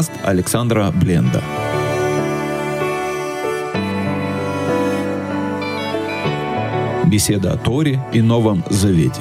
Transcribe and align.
подкаст 0.00 0.12
Александра 0.22 0.90
Бленда. 0.90 1.42
Беседа 7.06 7.52
о 7.52 7.56
Торе 7.58 8.00
и 8.12 8.22
Новом 8.22 8.64
Завете. 8.70 9.20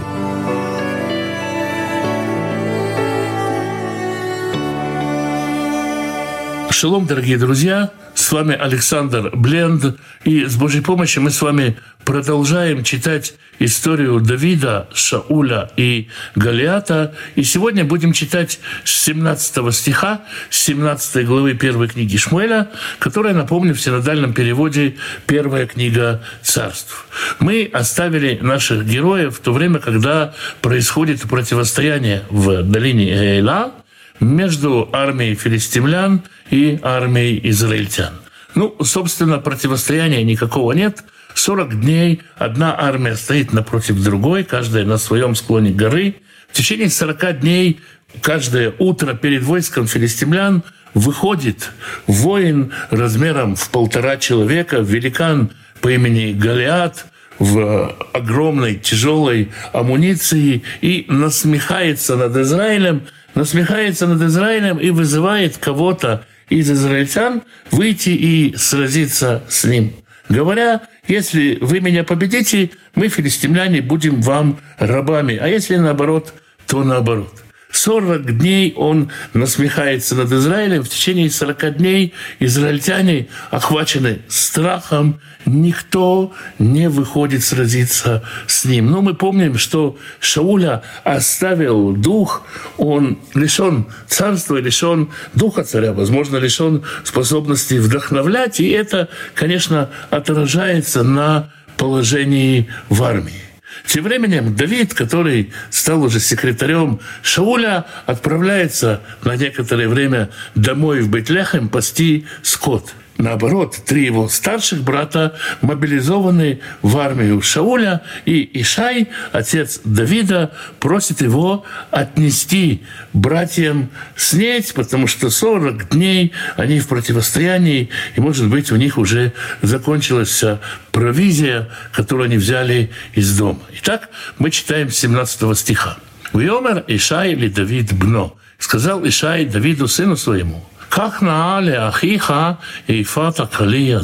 Шалом, 6.72 7.06
дорогие 7.06 7.38
друзья! 7.38 7.92
С 8.14 8.32
вами 8.32 8.56
Александр 8.56 9.32
Бленд. 9.36 10.00
И 10.24 10.46
с 10.46 10.56
Божьей 10.56 10.82
помощью 10.82 11.24
мы 11.24 11.32
с 11.32 11.42
вами 11.42 11.78
продолжаем 12.10 12.84
читать 12.84 13.36
историю 13.60 14.20
Давида, 14.20 14.90
Шауля 14.96 15.70
и 15.78 16.08
Галиата. 16.34 17.14
И 17.36 17.44
сегодня 17.44 17.86
будем 17.86 18.14
читать 18.14 18.60
с 18.84 19.04
17 19.04 19.72
стиха, 19.72 20.22
с 20.50 20.58
17 20.58 21.24
главы 21.28 21.54
первой 21.54 21.88
книги 21.88 22.18
Шмуэля, 22.18 22.72
которая, 22.98 23.36
напомню, 23.36 23.76
в 23.76 23.80
синодальном 23.80 24.34
переводе 24.34 24.96
первая 25.28 25.68
книга 25.68 26.24
царств. 26.42 27.06
Мы 27.38 27.70
оставили 27.72 28.40
наших 28.42 28.88
героев 28.88 29.38
в 29.38 29.42
то 29.42 29.54
время, 29.54 29.78
когда 29.78 30.34
происходит 30.62 31.22
противостояние 31.22 32.24
в 32.32 32.64
долине 32.64 33.14
Эйла– 33.14 33.72
между 34.20 34.90
армией 34.92 35.36
филистимлян 35.36 36.24
и 36.50 36.80
армией 36.82 37.40
израильтян. 37.52 38.14
Ну, 38.56 38.76
собственно, 38.84 39.38
противостояния 39.38 40.24
никакого 40.24 40.74
нет. 40.74 41.04
40 41.40 41.82
дней 41.82 42.22
одна 42.38 42.76
армия 42.78 43.16
стоит 43.16 43.54
напротив 43.54 44.04
другой, 44.04 44.44
каждая 44.44 44.86
на 44.86 44.98
своем 44.98 45.36
склоне 45.36 45.72
горы. 45.72 46.16
В 46.50 46.54
течение 46.54 46.90
40 46.90 47.40
дней 47.40 47.80
каждое 48.22 48.74
утро 48.78 49.14
перед 49.14 49.44
войском 49.44 49.88
филистимлян 49.88 50.64
выходит 50.94 51.72
воин 52.08 52.74
размером 52.90 53.56
в 53.56 53.70
полтора 53.70 54.18
человека, 54.18 54.78
великан 54.78 55.52
по 55.82 55.90
имени 55.90 56.34
Голиат, 56.34 57.06
в 57.38 57.96
огромной 58.12 58.76
тяжелой 58.76 59.50
амуниции 59.72 60.64
и 60.82 61.06
насмехается 61.08 62.18
над 62.18 62.36
Израилем– 62.36 63.04
насмехается 63.36 64.08
над 64.08 64.22
Израилем 64.22 64.78
и 64.78 64.90
вызывает 64.90 65.58
кого-то 65.58 66.26
из 66.50 66.70
израильтян 66.70 67.44
выйти 67.72 68.10
и 68.10 68.56
сразиться 68.58 69.44
с 69.48 69.64
ним. 69.64 69.94
Говоря, 70.30 70.82
если 71.08 71.58
вы 71.62 71.80
меня 71.80 72.04
победите, 72.04 72.72
мы, 72.96 73.08
филистимляне, 73.10 73.82
будем 73.82 74.22
вам 74.22 74.60
рабами, 74.78 75.36
а 75.36 75.48
если 75.48 75.76
наоборот, 75.76 76.34
то 76.68 76.84
наоборот– 76.84 77.44
40 77.72 78.38
дней 78.38 78.74
он 78.76 79.12
насмехается 79.34 80.16
над 80.16 80.32
Израилем. 80.32 80.84
В 80.84 80.90
течение 80.90 81.30
40 81.30 81.78
дней 81.78 82.14
израильтяне 82.40 83.28
охвачены 83.52 84.22
страхом. 84.28 85.22
Никто 85.46 86.34
не 86.58 86.90
выходит 86.90 87.44
сразиться 87.44 88.24
с 88.48 88.66
ним. 88.66 88.92
Но 88.92 89.02
мы 89.02 89.14
помним, 89.14 89.58
что 89.58 89.98
Шауля 90.20 90.82
оставил 91.04 91.94
дух. 91.94 92.44
Он 92.78 93.20
лишен 93.36 93.86
царства, 94.08 94.58
лишен 94.58 95.10
духа 95.36 95.64
царя, 95.64 95.94
возможно, 95.94 96.38
лишен 96.38 96.84
способности 97.04 97.76
вдохновлять. 97.76 98.60
И 98.60 98.70
это, 98.70 99.10
конечно, 99.36 99.90
отражается 100.10 101.04
на 101.04 101.52
положении 101.78 102.68
в 102.90 103.04
армии. 103.04 103.49
Тем 103.86 104.04
временем 104.04 104.56
Давид, 104.56 104.94
который 104.94 105.52
стал 105.70 106.04
уже 106.04 106.20
секретарем 106.20 107.00
Шауля, 107.22 107.86
отправляется 108.06 109.02
на 109.24 109.36
некоторое 109.36 109.88
время 109.88 110.30
домой 110.56 111.02
в 111.02 111.10
Бетлехем 111.10 111.70
пасти 111.70 112.26
скот. 112.42 112.94
Наоборот, 113.20 113.76
три 113.86 114.06
его 114.06 114.30
старших 114.30 114.82
брата 114.82 115.36
мобилизованы 115.60 116.62
в 116.82 116.98
армию 116.98 117.42
Шауля, 117.42 118.02
и 118.24 118.50
Ишай, 118.62 119.10
отец 119.34 119.82
Давида, 119.84 120.54
просит 120.80 121.20
его 121.20 121.66
отнести 121.92 122.82
братьям 123.12 123.90
снеть, 124.16 124.74
потому 124.74 125.08
что 125.08 125.30
40 125.30 125.90
дней 125.90 126.32
они 126.56 126.80
в 126.80 126.88
противостоянии, 126.88 127.90
и, 128.16 128.22
может 128.22 128.48
быть, 128.48 128.72
у 128.72 128.78
них 128.78 128.98
уже 128.98 129.34
закончилась 129.62 130.30
вся 130.30 130.60
провизия, 130.94 131.68
которую 131.92 132.28
они 132.28 132.38
взяли 132.38 132.90
из 133.16 133.38
дома. 133.38 133.60
Итак, 133.82 134.08
мы 134.38 134.50
читаем 134.50 134.90
17 134.90 135.58
стиха. 135.58 135.98
«Виомер 136.32 136.86
Ишай 136.88 137.34
или 137.34 137.50
Давид 137.50 137.92
бно». 137.92 138.38
Сказал 138.60 139.06
Ишай 139.06 139.46
Давиду, 139.46 139.88
сыну 139.90 140.16
своему– 140.16 140.66
как 140.90 141.22
на 141.22 141.58
але 141.58 141.78
ахиха 141.78 142.58
и 142.88 143.04
фата 143.04 143.48
калия 143.48 144.02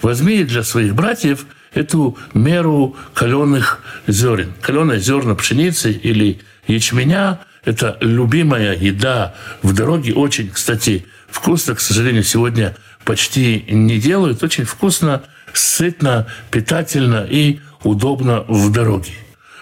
Возьми 0.00 0.44
для 0.44 0.62
своих 0.62 0.94
братьев 0.94 1.46
эту 1.72 2.16
меру 2.34 2.96
каленых 3.14 3.80
зерен. 4.06 4.52
Каленые 4.60 5.00
зерна 5.00 5.34
пшеницы 5.34 5.92
или 5.92 6.40
ячменя– 6.66 7.40
это 7.64 7.96
любимая 8.00 8.76
еда 8.76 9.34
в 9.62 9.72
дороге. 9.72 10.12
Очень, 10.14 10.50
кстати, 10.50 11.06
вкусно, 11.28 11.74
к 11.74 11.80
сожалению, 11.80 12.22
сегодня 12.22 12.76
почти 13.04 13.64
не 13.68 13.98
делают. 13.98 14.42
Очень 14.42 14.64
вкусно, 14.64 15.22
сытно, 15.52 16.26
питательно 16.50 17.26
и 17.28 17.60
удобно 17.82 18.44
в 18.48 18.70
дороге. 18.70 19.12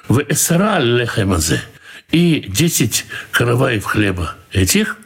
В 0.09 0.21
эсара 0.29 0.81
лехемазе 0.81 1.61
и 2.11 2.45
10 2.49 3.07
караваев 3.31 3.85
хлеба 3.85 4.35
этих 4.53 4.97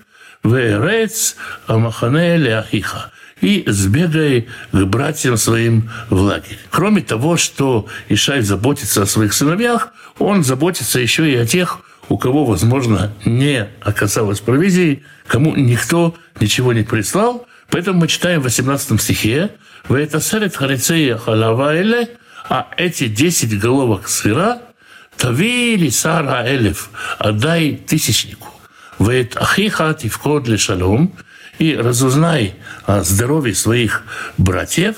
«Верец 0.46 1.36
Амахане 1.66 2.36
Леахиха» 2.36 3.10
и 3.40 3.64
сбегай 3.66 4.48
к 4.72 4.84
братьям 4.84 5.36
своим 5.36 5.90
в 6.08 6.20
лагерь. 6.20 6.58
Кроме 6.70 7.02
того, 7.02 7.36
что 7.36 7.86
Ишай 8.08 8.40
заботится 8.40 9.02
о 9.02 9.06
своих 9.06 9.34
сыновьях, 9.34 9.90
он 10.18 10.42
заботится 10.42 10.98
еще 10.98 11.30
и 11.30 11.36
о 11.36 11.46
тех, 11.46 11.80
у 12.08 12.16
кого, 12.16 12.44
возможно, 12.44 13.12
не 13.24 13.68
оказалось 13.82 14.40
провизии, 14.40 15.02
кому 15.26 15.54
никто 15.54 16.14
ничего 16.40 16.72
не 16.72 16.82
прислал. 16.82 17.46
Поэтому 17.68 18.00
мы 18.00 18.08
читаем 18.08 18.40
в 18.40 18.44
18 18.44 19.00
стихе 19.00 19.50
«Вейтасерет 19.88 20.56
харицея 20.56 21.16
халава 21.16 21.74
а 22.48 22.68
эти 22.76 23.08
10 23.08 23.58
головок 23.58 24.08
сыра 24.08 24.62
тавили 25.16 25.88
сара 25.88 26.46
элев, 26.46 26.90
отдай 27.18 27.76
тысячнику. 27.76 28.55
«Вет 28.98 29.36
ахиха 29.36 29.94
тивкод 29.94 30.48
лешалом» 30.48 31.12
и 31.58 31.74
разузнай 31.74 32.54
о 32.84 33.02
здоровье 33.02 33.54
своих 33.54 34.02
братьев, 34.36 34.96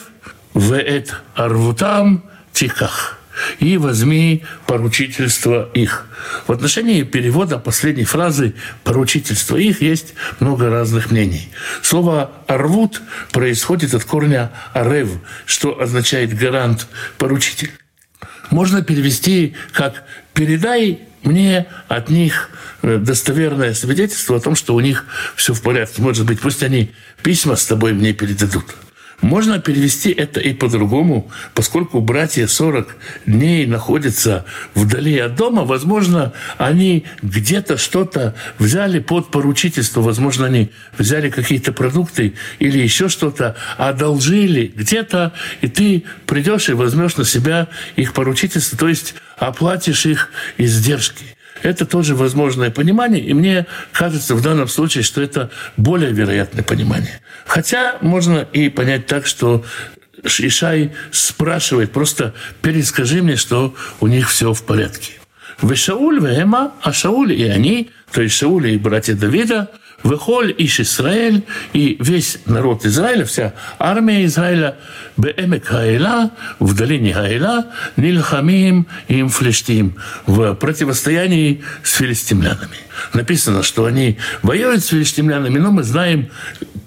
«Вет 0.54 1.14
арвутам 1.34 2.24
тиках» 2.52 3.18
и 3.60 3.76
возьми 3.76 4.44
поручительство 4.66 5.68
их. 5.74 6.06
В 6.46 6.52
отношении 6.52 7.02
перевода 7.02 7.58
последней 7.58 8.04
фразы 8.04 8.54
«поручительство 8.84 9.56
их» 9.56 9.82
есть 9.82 10.14
много 10.40 10.70
разных 10.70 11.10
мнений. 11.10 11.48
Слово 11.82 12.32
«арвут» 12.46 13.00
происходит 13.32 13.94
от 13.94 14.04
корня 14.04 14.50
«арев», 14.72 15.10
что 15.46 15.80
означает 15.80 16.36
«гарант», 16.36 16.88
«поручитель». 17.18 17.70
Можно 18.50 18.82
перевести 18.82 19.54
как 19.72 20.04
«передай 20.32 21.07
мне 21.22 21.66
от 21.88 22.10
них 22.10 22.50
э, 22.82 22.98
достоверное 22.98 23.74
свидетельство 23.74 24.36
о 24.36 24.40
том, 24.40 24.54
что 24.54 24.74
у 24.74 24.80
них 24.80 25.06
все 25.36 25.54
в 25.54 25.62
порядке. 25.62 26.02
Может 26.02 26.26
быть, 26.26 26.40
пусть 26.40 26.62
они 26.62 26.92
письма 27.22 27.56
с 27.56 27.66
тобой 27.66 27.92
мне 27.92 28.12
передадут. 28.12 28.64
Можно 29.20 29.58
перевести 29.58 30.10
это 30.12 30.38
и 30.38 30.54
по-другому, 30.54 31.28
поскольку 31.52 32.00
братья 32.00 32.46
40 32.46 32.94
дней 33.26 33.66
находятся 33.66 34.44
вдали 34.74 35.18
от 35.18 35.34
дома, 35.34 35.64
возможно, 35.64 36.32
они 36.56 37.04
где-то 37.20 37.78
что-то 37.78 38.36
взяли 38.60 39.00
под 39.00 39.32
поручительство, 39.32 40.02
возможно, 40.02 40.46
они 40.46 40.70
взяли 40.96 41.30
какие-то 41.30 41.72
продукты 41.72 42.34
или 42.60 42.78
еще 42.78 43.08
что-то, 43.08 43.56
одолжили 43.76 44.72
где-то, 44.72 45.32
и 45.62 45.68
ты 45.68 46.04
придешь 46.26 46.68
и 46.68 46.74
возьмешь 46.74 47.16
на 47.16 47.24
себя 47.24 47.66
их 47.96 48.12
поручительство, 48.12 48.78
то 48.78 48.86
есть 48.86 49.16
оплатишь 49.38 50.06
их 50.06 50.30
издержки. 50.56 51.24
Это 51.62 51.86
тоже 51.86 52.14
возможное 52.14 52.70
понимание, 52.70 53.20
и 53.20 53.34
мне 53.34 53.66
кажется 53.92 54.34
в 54.34 54.42
данном 54.42 54.68
случае, 54.68 55.02
что 55.02 55.20
это 55.20 55.50
более 55.76 56.12
вероятное 56.12 56.62
понимание. 56.62 57.20
Хотя 57.46 57.96
можно 58.00 58.46
и 58.52 58.68
понять 58.68 59.06
так, 59.06 59.26
что 59.26 59.64
Ишай 60.22 60.92
спрашивает, 61.10 61.92
просто 61.92 62.34
перескажи 62.62 63.22
мне, 63.22 63.36
что 63.36 63.74
у 64.00 64.06
них 64.06 64.30
все 64.30 64.52
в 64.52 64.62
порядке. 64.64 65.12
Вы 65.60 65.74
Шауль, 65.74 66.20
вы 66.20 66.28
Эма, 66.28 66.72
а 66.82 66.92
Шауль 66.92 67.32
и 67.32 67.44
они, 67.44 67.90
то 68.12 68.22
есть 68.22 68.36
Шауль 68.36 68.68
и 68.68 68.78
братья 68.78 69.14
Давида, 69.14 69.68
Вехоль 70.04 70.54
иш 70.56 70.80
Израиль, 70.80 71.44
и 71.72 71.96
весь 72.00 72.38
народ 72.46 72.86
Израиля, 72.86 73.24
вся 73.24 73.54
армия 73.78 74.24
Израиля, 74.26 74.76
Беэмек 75.16 75.66
Хаэла, 75.66 76.30
в 76.60 76.74
долине 76.74 77.12
Хаэла, 77.12 77.66
Нильхамим 77.96 78.86
и 79.08 79.22
Флештим, 79.24 79.96
в 80.26 80.54
противостоянии 80.54 81.64
с 81.82 81.96
филистимлянами. 81.96 82.76
Написано, 83.12 83.62
что 83.64 83.86
они 83.86 84.18
воюют 84.42 84.84
с 84.84 84.88
филистимлянами, 84.88 85.58
но 85.58 85.72
мы 85.72 85.82
знаем, 85.82 86.30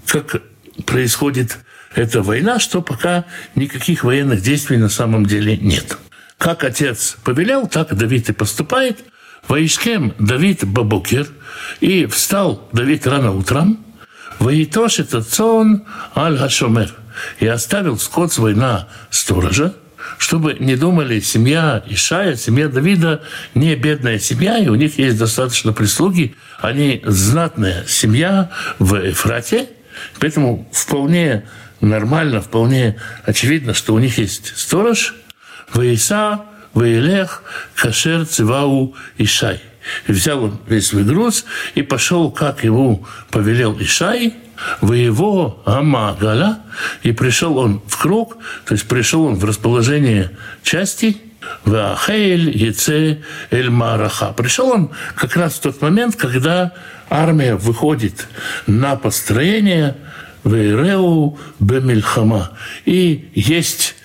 как 0.08 0.42
происходит 0.86 1.58
эта 1.94 2.22
война, 2.22 2.60
что 2.60 2.82
пока 2.82 3.26
никаких 3.56 4.06
военных 4.06 4.42
действий 4.42 4.78
на 4.78 4.90
самом 4.90 5.26
деле 5.26 5.58
нет. 5.58 5.98
Как 6.38 6.64
отец 6.64 7.18
повелел, 7.24 7.68
так 7.68 7.94
Давид 7.94 8.30
и 8.30 8.34
поступает. 8.34 9.00
Воишкем 9.48 10.14
Давид 10.20 10.66
Бабукер, 10.66 11.28
и 11.80 12.06
встал 12.06 12.68
Давид 12.72 13.08
рано 13.08 13.32
утром, 13.32 13.84
Воитош 14.40 15.00
это 15.00 15.22
цон 15.22 15.84
аль 16.16 16.38
Хашомер, 16.38 16.94
и 17.40 17.48
оставил 17.48 17.98
скот 18.00 18.34
свой 18.34 18.56
на 18.56 18.88
сторожа, 19.10 19.76
чтобы 20.18 20.56
не 20.60 20.76
думали, 20.76 21.20
семья 21.20 21.84
Ишая, 21.88 22.36
семья 22.36 22.68
Давида 22.68 23.22
не 23.54 23.76
бедная 23.76 24.20
семья, 24.20 24.58
и 24.58 24.68
у 24.68 24.76
них 24.76 24.98
есть 24.98 25.18
достаточно 25.18 25.74
прислуги, 25.74 26.36
они 26.60 27.02
знатная 27.06 27.86
семья 27.88 28.50
в 28.80 29.12
Эфрате, 29.12 29.70
поэтому 30.20 30.68
вполне 30.72 31.48
нормально, 31.82 32.42
вполне 32.42 32.98
очевидно, 33.26 33.74
что 33.74 33.94
у 33.94 34.00
них 34.00 34.18
есть 34.18 34.58
сторож, 34.58 35.16
Ваиса, 35.74 36.46
Ваилех, 36.74 37.44
Кашер, 37.76 38.26
Цивау, 38.26 38.96
Ишай. 39.18 39.62
И 40.08 40.12
взял 40.12 40.44
он 40.44 40.60
весь 40.68 40.88
свой 40.88 41.04
груз 41.04 41.46
и 41.76 41.82
пошел, 41.82 42.32
как 42.32 42.64
ему 42.64 43.06
повелел 43.32 43.78
Ишай, 43.80 44.36
в 44.80 44.94
его 44.94 45.62
Амагала, 45.66 46.60
и 47.04 47.12
пришел 47.12 47.58
он 47.58 47.82
в 47.88 48.00
круг, 48.00 48.38
то 48.66 48.74
есть 48.74 48.88
пришел 48.88 49.26
он 49.26 49.36
в 49.36 49.46
расположение 49.46 50.32
части, 50.64 51.18
в 51.66 51.94
Ахейль, 51.94 52.56
Еце, 52.56 53.22
Эль 53.50 53.70
Мараха. 53.70 54.34
Пришел 54.34 54.70
он 54.70 54.92
как 55.16 55.36
раз 55.36 55.56
в 55.56 55.62
тот 55.62 55.82
момент, 55.82 56.16
когда 56.16 56.74
армия 57.10 57.56
выходит 57.56 58.28
на 58.68 58.96
построение 58.96 59.98
в 60.44 60.56
Иреу 60.56 61.40
Бемельхама. 61.60 62.52
И 62.86 63.32
есть 63.34 63.96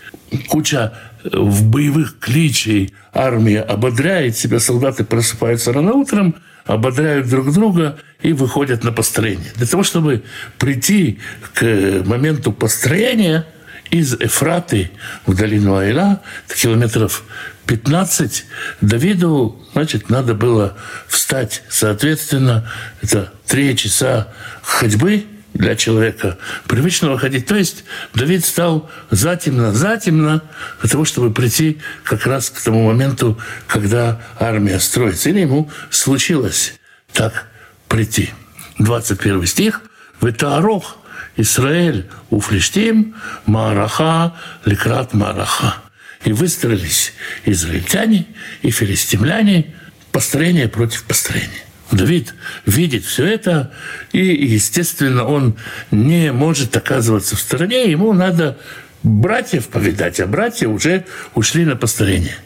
куча 0.48 0.92
в 1.32 1.64
боевых 1.64 2.18
кличей 2.18 2.94
армия 3.12 3.60
ободряет 3.60 4.36
себя, 4.36 4.60
солдаты 4.60 5.04
просыпаются 5.04 5.72
рано 5.72 5.92
утром, 5.92 6.36
ободряют 6.64 7.28
друг 7.28 7.52
друга 7.52 7.98
и 8.22 8.32
выходят 8.32 8.84
на 8.84 8.92
построение. 8.92 9.52
Для 9.56 9.66
того, 9.66 9.82
чтобы 9.82 10.22
прийти 10.58 11.20
к 11.54 12.02
моменту 12.04 12.52
построения 12.52 13.46
из 13.90 14.14
Эфраты 14.14 14.90
в 15.26 15.34
долину 15.34 15.76
Айла, 15.76 16.22
километров 16.54 17.24
15, 17.66 18.44
Давиду, 18.80 19.62
значит, 19.72 20.10
надо 20.10 20.34
было 20.34 20.76
встать, 21.06 21.62
соответственно, 21.68 22.68
это 23.02 23.32
три 23.46 23.76
часа 23.76 24.28
ходьбы– 24.62 25.26
для 25.58 25.74
человека 25.76 26.38
привычного 26.66 27.18
ходить. 27.18 27.46
То 27.46 27.56
есть 27.56 27.84
Давид 28.14 28.44
стал 28.44 28.90
затемно, 29.10 29.72
затемно 29.72 30.42
для 30.80 30.90
того, 30.90 31.04
чтобы 31.04 31.32
прийти 31.32 31.78
как 32.04 32.26
раз 32.26 32.50
к 32.50 32.60
тому 32.60 32.86
моменту, 32.86 33.38
когда 33.66 34.20
армия 34.38 34.78
строится. 34.80 35.30
Или 35.30 35.40
ему 35.40 35.70
случилось 35.90 36.74
так 37.12 37.46
прийти. 37.88 38.30
21 38.78 39.46
стих. 39.46 39.82
«Ветаарох 40.20 40.96
Израиль 41.36 42.08
у 42.30 42.40
Флештим 42.40 43.14
Мараха 43.44 44.34
Лекрат 44.64 45.12
Мараха». 45.12 45.76
И 46.24 46.32
выстроились 46.32 47.12
израильтяне 47.44 48.26
и 48.62 48.70
филистимляне 48.70 49.74
построение 50.10 50.68
против 50.68 51.04
построения. 51.04 51.65
Давид 51.92 52.34
видит 52.64 53.04
все 53.04 53.26
это, 53.26 53.72
и, 54.12 54.18
естественно, 54.18 55.24
он 55.24 55.56
не 55.90 56.32
может 56.32 56.76
оказываться 56.76 57.36
в 57.36 57.40
стороне, 57.40 57.90
ему 57.90 58.12
надо 58.12 58.58
братьев 59.02 59.68
повидать, 59.68 60.18
а 60.20 60.26
братья 60.26 60.68
уже 60.68 61.04
ушли 61.34 61.64
на 61.64 61.76
построение. 61.76 62.36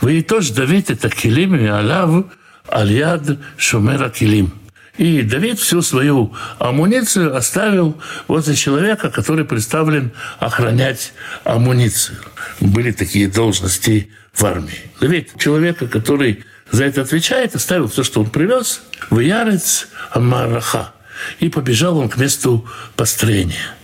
Вы 0.00 0.22
тоже 0.22 0.52
Давид 0.54 0.90
это 0.90 1.08
килим 1.08 1.56
и 1.56 1.66
алав 1.66 2.26
альяд 2.68 3.22
шумера 3.56 4.10
килим. 4.10 4.52
И 4.98 5.22
Давид 5.22 5.58
всю 5.58 5.80
свою 5.80 6.34
амуницию 6.58 7.34
оставил 7.34 7.98
возле 8.28 8.54
человека, 8.54 9.10
который 9.10 9.46
представлен 9.46 10.12
охранять 10.38 11.14
амуницию. 11.44 12.18
Были 12.60 12.92
такие 12.92 13.28
должности 13.28 14.10
в 14.34 14.44
армии. 14.44 14.90
Давид 15.00 15.30
человека, 15.38 15.86
который 15.86 16.44
за 16.70 16.84
это 16.84 17.02
отвечает, 17.02 17.54
оставил 17.54 17.88
все, 17.88 18.04
что 18.04 18.20
он 18.20 18.30
привез, 18.30 18.82
в 19.10 19.18
Ярец 19.18 19.88
Амараха. 20.10 20.92
И 21.38 21.48
побежал 21.48 21.98
он 21.98 22.08
к 22.08 22.16
месту 22.16 22.66
построения. 22.96 23.74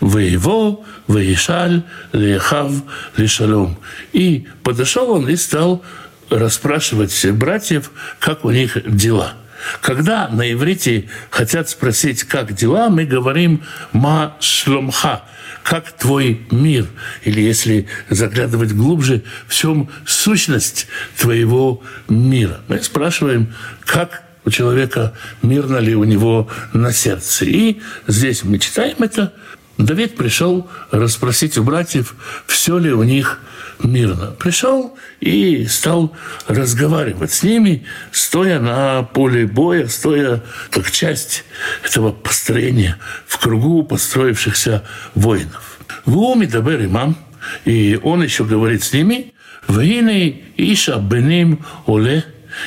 Воево, 0.00 0.84
Воешаль, 1.06 1.82
Лехав, 2.12 2.72
Лешалом. 3.16 3.78
И 4.12 4.46
подошел 4.62 5.10
он 5.10 5.28
и 5.28 5.36
стал 5.36 5.84
расспрашивать 6.30 7.26
братьев, 7.32 7.90
как 8.18 8.44
у 8.44 8.50
них 8.50 8.78
дела. 8.96 9.34
Когда 9.80 10.28
на 10.28 10.50
иврите 10.52 11.08
хотят 11.30 11.68
спросить, 11.68 12.24
как 12.24 12.54
дела, 12.54 12.88
мы 12.88 13.04
говорим 13.04 13.64
«ма 13.92 14.36
шломха», 14.40 15.22
как 15.66 15.90
твой 15.96 16.46
мир, 16.52 16.86
или 17.24 17.40
если 17.40 17.88
заглядывать 18.08 18.72
глубже, 18.72 19.24
в 19.48 19.54
чем 19.54 19.90
сущность 20.06 20.86
твоего 21.18 21.82
мира. 22.08 22.60
Мы 22.68 22.80
спрашиваем, 22.80 23.52
как 23.84 24.22
у 24.44 24.50
человека 24.50 25.14
мирно 25.42 25.78
ли 25.78 25.96
у 25.96 26.04
него 26.04 26.48
на 26.72 26.92
сердце. 26.92 27.46
И 27.46 27.80
здесь 28.06 28.44
мы 28.44 28.60
читаем 28.60 28.94
это. 29.00 29.32
Давид 29.76 30.16
пришел 30.16 30.70
расспросить 30.92 31.58
у 31.58 31.64
братьев, 31.64 32.14
все 32.46 32.78
ли 32.78 32.92
у 32.92 33.02
них 33.02 33.40
мирно. 33.82 34.32
Пришел 34.38 34.96
и 35.20 35.66
стал 35.66 36.14
разговаривать 36.46 37.32
с 37.32 37.42
ними, 37.42 37.84
стоя 38.12 38.60
на 38.60 39.02
поле 39.02 39.46
боя, 39.46 39.88
стоя 39.88 40.42
как 40.70 40.90
часть 40.90 41.44
этого 41.84 42.12
построения 42.12 42.98
в 43.26 43.38
кругу 43.38 43.82
построившихся 43.82 44.84
воинов. 45.14 45.78
В 46.04 46.18
уме 46.18 46.46
дабер 46.46 46.84
имам, 46.84 47.16
и 47.64 47.98
он 48.02 48.22
еще 48.22 48.44
говорит 48.44 48.82
с 48.82 48.92
ними, 48.92 49.32
«Вейны 49.68 50.44
иша 50.56 50.98
беним 50.98 51.64
оле». 51.86 52.24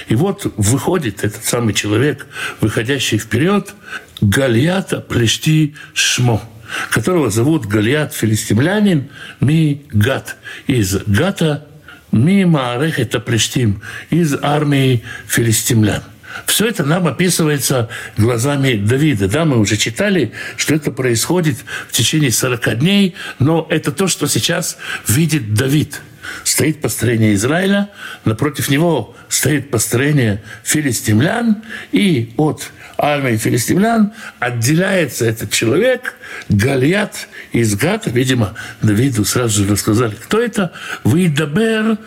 И 0.07 0.15
вот 0.15 0.45
выходит 0.57 1.23
этот 1.23 1.43
самый 1.43 1.73
человек, 1.73 2.27
выходящий 2.61 3.17
вперед, 3.17 3.73
Гальята 4.21 4.99
плешти 4.99 5.75
шмо– 5.93 6.41
которого 6.89 7.29
зовут 7.29 7.65
Галиат 7.65 8.13
филистимлянин 8.13 9.09
Ми 9.39 9.81
Гат 9.91 10.37
из 10.67 10.97
Гата 11.07 11.65
Ми 12.11 12.45
Маарех 12.45 12.99
это 12.99 13.19
Плештим 13.19 13.81
из 14.09 14.35
армии 14.41 15.03
филистимлян. 15.27 16.01
Все 16.45 16.67
это 16.67 16.83
нам 16.83 17.07
описывается 17.07 17.89
глазами 18.17 18.75
Давида. 18.75 19.27
Да, 19.27 19.45
мы 19.45 19.59
уже 19.59 19.77
читали, 19.77 20.31
что 20.57 20.75
это 20.75 20.91
происходит 20.91 21.57
в 21.87 21.91
течение 21.91 22.31
40 22.31 22.79
дней, 22.79 23.15
но 23.39 23.67
это 23.69 23.91
то, 23.91 24.07
что 24.07 24.27
сейчас 24.27 24.77
видит 25.07 25.53
Давид. 25.53 26.01
Стоит 26.43 26.81
построение 26.81 27.33
Израиля, 27.33 27.89
напротив 28.25 28.69
него 28.69 29.15
стоит 29.29 29.71
построение 29.71 30.43
филистимлян, 30.63 31.63
и 31.91 32.33
от 32.37 32.71
армии 32.99 33.37
филистимлян 33.37 34.13
отделяется 34.39 35.25
этот 35.25 35.51
человек, 35.51 36.15
Галиат 36.49 37.27
из 37.51 37.75
Гата, 37.75 38.09
видимо, 38.09 38.55
Давиду 38.81 39.25
сразу 39.25 39.63
же 39.63 39.71
рассказали, 39.71 40.15
кто 40.15 40.39
это, 40.39 40.73
«Выдабер 41.03 41.97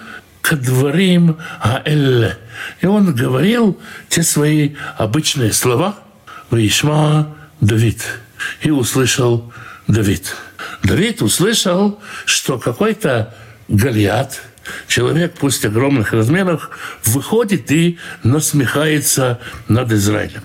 кадварим 0.43 1.39
аэлле». 1.61 2.37
И 2.81 2.87
он 2.87 3.15
говорил 3.15 3.81
те 4.09 4.23
свои 4.23 4.75
обычные 4.99 5.53
слова 5.53 5.99
«Вишма 6.51 7.35
Давид». 7.61 8.05
И 8.61 8.71
услышал 8.71 9.53
Давид. 9.89 10.35
Давид 10.83 11.23
услышал, 11.23 12.01
что 12.27 12.59
какой-то 12.59 13.35
Галиат, 13.69 14.43
человек, 14.89 15.35
пусть 15.39 15.65
огромных 15.65 16.13
размеров, 16.13 16.71
выходит 17.05 17.71
и 17.73 17.99
насмехается 18.23 19.41
над 19.69 19.93
Израилем 19.93 20.43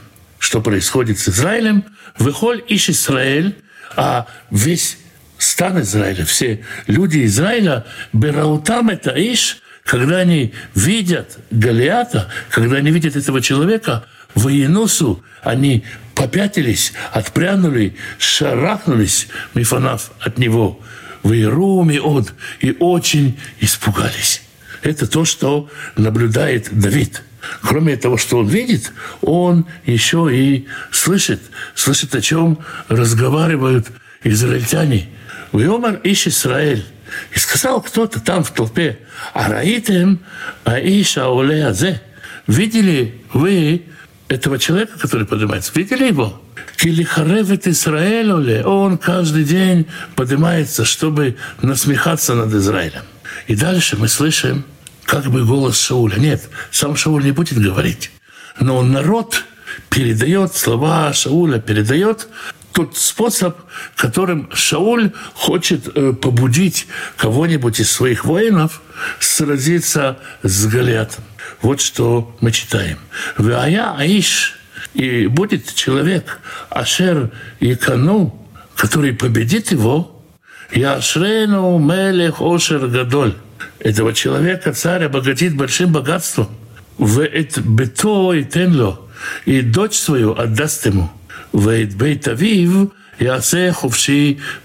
что 0.48 0.62
происходит 0.62 1.20
с 1.20 1.28
Израилем. 1.28 1.84
Выхоль 2.18 2.64
ищ 2.70 2.90
Израиль, 2.90 3.58
а 3.98 4.28
весь 4.50 4.98
стан 5.38 5.82
Израиля, 5.82 6.24
все 6.24 6.64
люди 6.88 7.26
Израиля, 7.26 7.86
Бераутам 8.14 8.90
это 8.90 9.12
иш, 9.12 9.58
когда 9.84 10.20
они 10.20 10.54
видят 10.74 11.38
Галиата, 11.52 12.30
когда 12.50 12.78
они 12.78 12.92
видят 12.92 13.18
этого 13.18 13.42
человека, 13.42 14.06
военусу, 14.36 15.22
они 15.44 15.84
попятились, 16.16 16.94
отпрянули, 17.12 17.98
шарахнулись 18.18 19.28
мифанав 19.54 20.12
от 20.22 20.38
него 20.38 20.80
в 21.24 21.34
Иеруме 21.34 22.00
от 22.00 22.34
и 22.62 22.74
очень 22.80 23.38
испугались. 23.60 24.44
Это 24.82 25.08
то, 25.08 25.26
что 25.26 25.70
наблюдает 25.96 26.70
Давид. 26.72 27.24
Кроме 27.62 27.96
того, 27.96 28.18
что 28.18 28.40
он 28.40 28.48
видит, 28.48 28.92
он 29.22 29.66
еще 29.86 30.30
и 30.32 30.68
слышит, 30.92 31.42
слышит, 31.76 32.14
о 32.16 32.22
чем 32.22 32.60
разговаривают 32.90 33.88
израильтяне. 34.24 35.10
Виомар 35.54 36.00
ищ 36.04 36.28
Израиль. 36.28 36.86
И 37.34 37.40
сказал 37.40 37.82
кто-то 37.82 38.20
там 38.20 38.44
в 38.44 38.52
толпе, 38.52 39.00
а 39.34 39.50
раитем 39.50 40.20
аиша 40.66 41.26
азе. 41.26 42.02
Видели 42.48 43.22
вы 43.34 43.84
этого 44.28 44.60
человека, 44.60 45.00
который 45.00 45.26
поднимается? 45.26 45.72
Видели 45.74 46.08
его? 46.08 46.42
Килихаревит 46.78 47.68
Израиль 47.68 48.32
Он 48.64 48.98
каждый 48.98 49.44
день 49.44 49.88
поднимается, 50.16 50.86
чтобы 50.86 51.38
насмехаться 51.62 52.36
над 52.36 52.54
Израилем. 52.54 53.04
И 53.48 53.56
дальше 53.56 53.98
мы 53.98 54.08
слышим 54.08 54.66
как 55.06 55.26
бы 55.28 55.46
голос 55.46 55.80
Шауля. 55.80 56.18
Нет, 56.18 56.50
сам 56.70 56.96
Шауль 56.96 57.24
не 57.24 57.32
будет 57.32 57.60
говорить. 57.60 58.12
Но 58.60 58.82
народ 58.84 59.46
передает 59.90 60.54
слова 60.54 61.14
Шауля, 61.14 61.60
передает 61.60 62.28
тот 62.74 62.98
способ, 62.98 63.58
которым 63.96 64.50
Шауль 64.54 65.12
хочет 65.34 65.88
э, 65.96 66.14
побудить 66.14 66.88
кого-нибудь 67.16 67.80
из 67.80 67.90
своих 67.90 68.26
воинов 68.26 68.82
сразиться 69.20 70.20
с 70.44 70.68
Голиатом. 70.68 71.24
Вот 71.62 71.82
что 71.82 72.36
мы 72.42 72.52
читаем. 72.52 73.00
«Вая 73.38 73.96
Аиш» 73.98 74.56
и 74.94 75.28
будет 75.28 75.74
человек 75.74 76.40
Ашер 76.70 77.32
Икану, 77.60 78.48
который 78.76 79.14
победит 79.14 79.72
его, 79.72 80.17
Яшрену 80.72 81.78
Мелех 81.80 82.42
Ошер 82.42 82.88
Гадоль. 82.88 83.36
Этого 83.80 84.14
человека 84.14 84.74
царь 84.74 85.06
обогатит 85.06 85.56
большим 85.56 85.92
богатством. 85.92 86.50
В 86.98 87.22
эт 87.22 87.58
бето 87.60 88.34
и 88.34 88.44
тенло. 88.44 89.02
И 89.46 89.62
дочь 89.62 89.96
свою 89.98 90.38
отдаст 90.38 90.86
ему. 90.86 91.10
В 91.52 91.70
эт 91.70 91.96
бейт 91.96 92.28
авив 92.28 92.92
ясе 93.20 93.74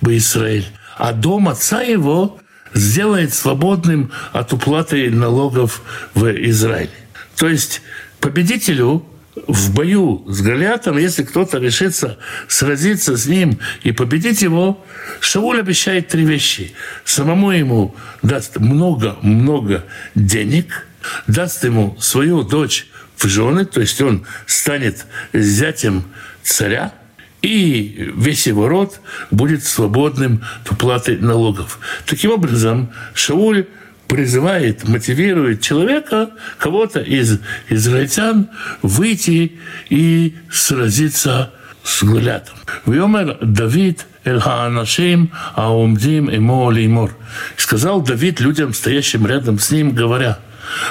бы 0.01 0.17
Израиль. 0.17 0.67
А 0.97 1.13
дом 1.13 1.49
отца 1.49 1.83
его 1.83 2.39
сделает 2.75 3.35
свободным 3.35 4.11
от 4.33 4.53
уплаты 4.53 5.11
налогов 5.11 5.83
в 6.15 6.27
Израиле. 6.49 6.91
То 7.37 7.49
есть 7.49 7.83
победителю 8.21 9.05
в 9.47 9.75
бою 9.75 10.25
с 10.29 10.41
Голиатом, 10.41 10.99
если 10.99 11.23
кто-то 11.23 11.59
решится 11.59 12.19
сразиться 12.49 13.17
с 13.17 13.27
ним 13.27 13.59
и 13.83 13.93
победить 13.93 14.43
его, 14.43 14.85
Шауль 15.21 15.61
обещает 15.61 16.09
три 16.09 16.25
вещи. 16.25 16.73
Самому 17.05 17.51
ему 17.51 17.95
даст 18.23 18.59
много-много 18.59 19.85
денег, 20.15 20.87
даст 21.27 21.65
ему 21.65 21.97
свою 22.01 22.43
дочь 22.43 22.87
в 23.17 23.27
жены, 23.27 23.65
то 23.65 23.81
есть 23.81 24.01
он 24.01 24.27
станет 24.47 25.07
зятем 25.33 26.05
царя, 26.43 26.93
и 27.41 28.13
весь 28.17 28.47
его 28.47 28.69
род 28.69 29.01
будет 29.31 29.65
свободным 29.65 30.45
от 30.65 30.73
уплаты 30.73 31.19
налогов. 31.19 31.81
Таким 32.07 32.31
образом, 32.31 32.93
Шауль 33.15 33.67
призывает, 34.09 34.87
мотивирует 34.87 35.61
человека, 35.61 36.31
кого-то 36.59 37.01
из 37.01 37.41
израильтян, 37.69 38.49
выйти 38.83 39.59
и 39.89 40.37
сразиться 40.51 41.53
с 41.83 42.03
Гулятом. 42.03 42.55
Вьомер 42.87 43.39
Давид 43.41 44.07
эль 44.25 44.41
хаанашим 44.41 45.33
аумдим 45.55 46.31
имо 46.31 46.69
леймор. 46.69 47.17
Сказал 47.57 48.03
Давид 48.03 48.41
людям, 48.41 48.75
стоящим 48.75 49.27
рядом 49.27 49.59
с 49.59 49.71
ним, 49.71 49.93
говоря, 49.93 50.39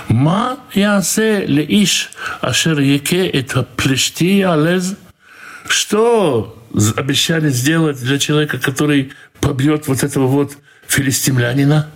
«Ма 0.10 0.58
ясе 0.74 1.46
леиш 1.46 2.12
ашер 2.41 2.80
яке 2.80 3.27
это 3.27 3.63
плешти 3.63 4.41
алез?» 4.41 4.96
Что 5.68 6.58
обещали 6.98 7.50
сделать 7.50 8.01
для 8.01 8.20
человека, 8.20 8.60
который 8.60 9.13
побьет 9.39 9.88
вот 9.88 10.03
этого 10.03 10.27
вот 10.27 10.53
филистимлянина? 10.88 11.89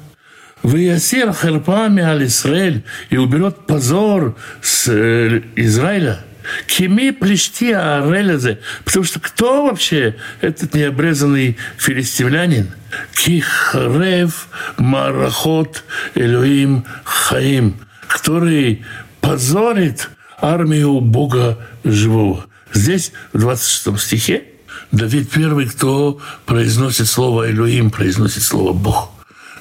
Ваясир 0.65 1.31
херпами 1.31 2.01
аль 2.01 2.25
Израиль 2.25 2.84
и 3.12 3.17
уберет 3.17 3.67
позор 3.67 4.36
с 4.63 4.88
э, 4.88 5.43
Израиля. 5.55 6.22
Кими 6.65 7.12
плешти 7.12 7.72
Арелезе. 7.72 8.60
Потому 8.84 9.05
что 9.05 9.19
кто 9.19 9.67
вообще 9.67 10.15
этот 10.41 10.74
необрезанный 10.74 11.57
филистимлянин? 11.77 12.72
Кихрев 13.13 14.48
Марахот 14.77 15.84
Элоим 16.15 16.86
Хаим, 17.03 17.75
который 18.07 18.84
позорит 19.22 20.10
армию 20.39 21.00
Бога 21.00 21.60
живого. 21.84 22.48
Здесь, 22.74 23.12
в 23.34 23.39
26 23.39 24.00
стихе, 24.00 24.43
Давид 24.91 25.29
первый, 25.29 25.67
кто 25.67 26.19
произносит 26.48 27.05
слово 27.05 27.51
Элоим, 27.51 27.91
произносит 27.91 28.41
слово 28.41 28.74
Бог. 28.74 29.14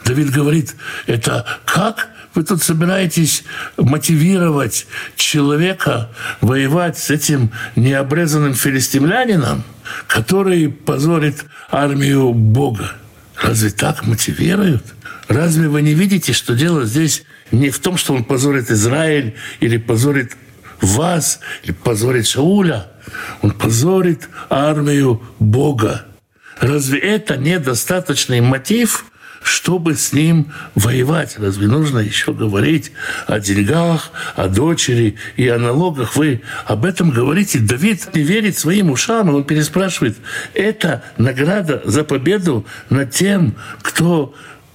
Давид 0.05 0.31
говорит, 0.31 0.75
это 1.07 1.47
как 1.65 2.09
вы 2.35 2.43
тут 2.43 2.63
собираетесь 2.63 3.45
мотивировать 3.77 4.87
человека 5.17 6.11
воевать 6.41 6.99
с 6.99 7.11
этим 7.11 7.51
необрезанным 7.77 8.55
филистимлянином, 8.55 9.63
который 10.07 10.69
позорит 10.69 11.45
армию 11.71 12.33
Бога? 12.33 12.93
Разве 13.41 13.71
так 13.71 14.05
мотивируют? 14.07 14.85
Разве 15.29 15.69
вы 15.69 15.83
не 15.83 15.95
видите, 15.95 16.33
что 16.33 16.55
дело 16.55 16.85
здесь 16.85 17.25
не 17.51 17.71
в 17.71 17.79
том, 17.79 17.97
что 17.97 18.15
он 18.15 18.25
позорит 18.25 18.71
Израиль 18.71 19.35
или 19.61 19.77
позорит 19.77 20.37
вас, 20.81 21.41
или 21.63 21.73
позорит 21.73 22.27
Шауля? 22.27 22.89
Он 23.43 23.53
позорит 23.53 24.29
армию 24.51 25.23
Бога. 25.39 26.07
Разве 26.61 26.99
это 26.99 27.37
недостаточный 27.37 28.41
мотив 28.41 29.07
чтобы 29.45 29.95
с 29.95 30.13
ним 30.13 30.53
воевать. 30.75 31.37
Разве 31.39 31.69
нужно 31.69 31.99
еще 31.99 32.33
говорить 32.33 32.93
о 33.27 33.39
деньгах, 33.39 34.11
о 34.35 34.49
дочери 34.49 35.17
и 35.37 35.47
о 35.49 35.59
налогах? 35.59 36.17
Вы 36.17 36.41
об 36.65 36.85
этом 36.85 37.11
говорите. 37.11 37.59
Давид 37.59 38.09
не 38.15 38.23
верит 38.23 38.59
своим 38.59 38.91
ушам, 38.91 39.31
и 39.31 39.35
он 39.35 39.45
переспрашивает, 39.45 40.17
это 40.55 41.05
награда 41.19 41.83
за 41.85 42.05
победу 42.05 42.65
над 42.89 43.11
тем, 43.11 43.55
кто 43.83 44.35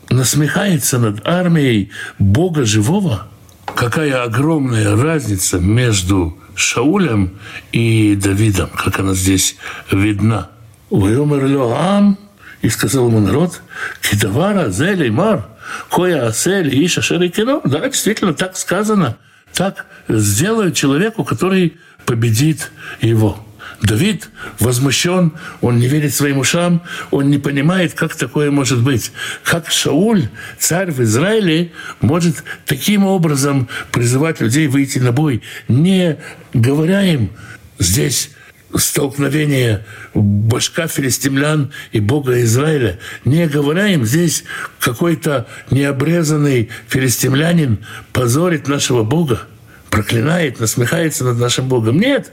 насмехается 0.10 1.00
над 1.00 1.28
армией 1.28 1.90
Бога 2.20 2.64
живого? 2.64 3.28
Какая 3.76 4.24
огромная 4.24 4.96
разница 4.96 5.60
между 5.60 6.38
Шаулем 6.54 7.40
и 7.72 8.16
Давидом, 8.16 8.70
как 8.70 9.00
она 9.00 9.14
здесь 9.14 9.56
видна. 9.92 10.50
«Вымер 10.90 11.46
Ам 11.76 12.18
и 12.62 12.70
сказал 12.70 13.08
ему 13.08 13.20
народ, 13.20 13.62
«Кидавара 14.02 14.70
зели 14.70 15.10
мар, 15.10 15.48
коя 15.90 16.28
асели 16.28 16.86
иша 16.86 17.02
шерикино». 17.02 17.62
Да, 17.64 17.88
действительно, 17.88 18.34
так 18.34 18.58
сказано. 18.58 19.18
Так 19.54 19.86
сделают 20.08 20.76
человеку, 20.76 21.24
который 21.24 21.78
победит 22.06 22.72
его. 23.02 23.46
Давид 23.82 24.30
возмущен, 24.60 25.34
он 25.62 25.78
не 25.78 25.88
верит 25.88 26.14
своим 26.14 26.40
ушам, 26.40 26.82
он 27.12 27.30
не 27.30 27.38
понимает, 27.38 27.94
как 27.94 28.14
такое 28.16 28.52
может 28.52 28.84
быть. 28.84 29.12
Как 29.44 29.72
Шауль, 29.72 30.28
царь 30.58 30.92
в 30.92 31.02
Израиле, 31.02 31.72
может 32.02 32.44
таким 32.66 33.06
образом 33.06 33.70
призывать 33.92 34.42
людей 34.42 34.68
выйти 34.68 35.00
на 35.00 35.14
бой, 35.14 35.44
не 35.70 36.18
говоря 36.54 37.04
им 37.04 37.32
здесь 37.78 38.32
столкновение 38.76 39.86
башка 40.14 40.88
филистимлян 40.88 41.72
и 41.92 42.00
Бога 42.00 42.42
Израиля, 42.42 43.00
не 43.26 43.48
говоря 43.48 43.88
им 43.88 44.06
здесь 44.06 44.44
какой-то 44.80 45.48
необрезанный 45.72 46.70
филистимлянин 46.88 47.86
позорит 48.14 48.68
нашего 48.68 49.04
Бога, 49.04 49.42
проклинает, 49.90 50.60
насмехается 50.60 51.24
над 51.24 51.38
нашим 51.38 51.68
Богом. 51.68 52.00
Нет, 52.00 52.32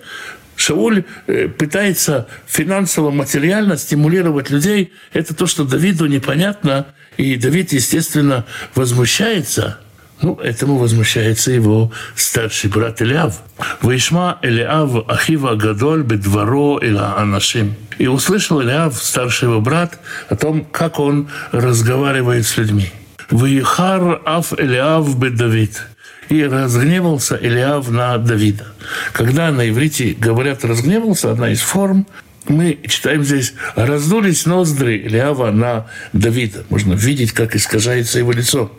Шауль 0.56 1.04
э, 1.26 1.48
пытается 1.48 2.26
финансово-материально 2.46 3.76
стимулировать 3.76 4.50
людей. 4.50 4.92
Это 5.12 5.34
то, 5.34 5.46
что 5.46 5.64
Давиду 5.64 6.06
непонятно. 6.06 6.86
И 7.16 7.36
Давид, 7.36 7.72
естественно, 7.72 8.44
возмущается– 8.74 9.78
ну, 10.22 10.36
этому 10.36 10.78
возмущается 10.78 11.50
его 11.50 11.92
старший 12.14 12.70
брат 12.70 13.02
Илиав. 13.02 13.42
«Вишма 13.82 14.38
Илиав 14.42 15.08
Ахива 15.08 15.54
Гадоль 15.56 16.02
бедворо 16.02 16.78
Иля 16.82 17.18
Анашим». 17.18 17.74
И 17.98 18.06
услышал 18.06 18.60
Илиав, 18.60 18.96
старший 18.96 19.48
его 19.48 19.60
брат, 19.60 19.98
о 20.28 20.36
том, 20.36 20.64
как 20.64 21.00
он 21.00 21.28
разговаривает 21.52 22.46
с 22.46 22.56
людьми. 22.56 22.90
«Вихар 23.30 24.22
Аф 24.24 24.52
Илиав 24.58 25.18
бед 25.18 25.36
Давид». 25.36 25.82
и 26.28 26.42
разгневался 26.42 27.36
Илиав 27.36 27.88
на 27.88 28.18
Давида. 28.18 28.66
Когда 29.12 29.50
на 29.52 29.68
иврите 29.68 30.16
говорят 30.18 30.64
«разгневался», 30.64 31.30
одна 31.30 31.50
из 31.50 31.60
форм, 31.60 32.04
мы 32.48 32.78
читаем 32.88 33.22
здесь 33.22 33.54
«раздулись 33.76 34.44
ноздри 34.44 34.96
Илиава 34.98 35.52
на 35.52 35.86
Давида». 36.12 36.64
Можно 36.68 36.94
видеть, 36.94 37.30
как 37.32 37.54
искажается 37.54 38.18
его 38.18 38.32
лицо. 38.32 38.72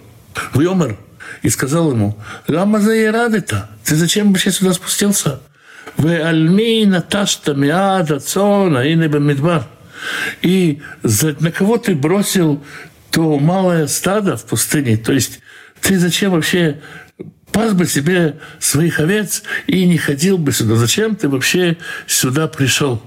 Вьомер 0.54 0.98
и 1.42 1.50
сказал 1.50 1.92
ему, 1.92 2.18
«Лама 2.48 2.80
заерадыта? 2.80 3.70
Ты 3.84 3.96
зачем 3.96 4.32
вообще 4.32 4.52
сюда 4.52 4.74
спустился?» 4.74 5.40
«Вы 5.98 6.18
альмейна 6.22 7.02
ташта 7.02 7.54
миада 7.54 8.20
цона 8.20 8.80
и 8.80 8.96
бамидбар». 9.08 9.66
И 10.42 10.82
на 11.40 11.52
кого 11.52 11.78
ты 11.78 11.96
бросил 11.96 12.64
то 13.12 13.40
малое 13.40 13.88
стадо 13.88 14.38
в 14.38 14.46
пустыне? 14.46 14.98
То 14.98 15.14
есть 15.14 15.40
ты 15.82 15.98
зачем 15.98 16.32
вообще 16.32 16.82
пас 17.52 17.74
бы 17.74 17.86
себе 17.86 18.38
своих 18.60 19.00
овец 19.00 19.44
и 19.66 19.86
не 19.86 19.98
ходил 19.98 20.38
бы 20.38 20.52
сюда? 20.52 20.76
Зачем 20.76 21.16
ты 21.16 21.30
вообще 21.30 21.78
сюда 22.06 22.48
пришел? 22.48 23.02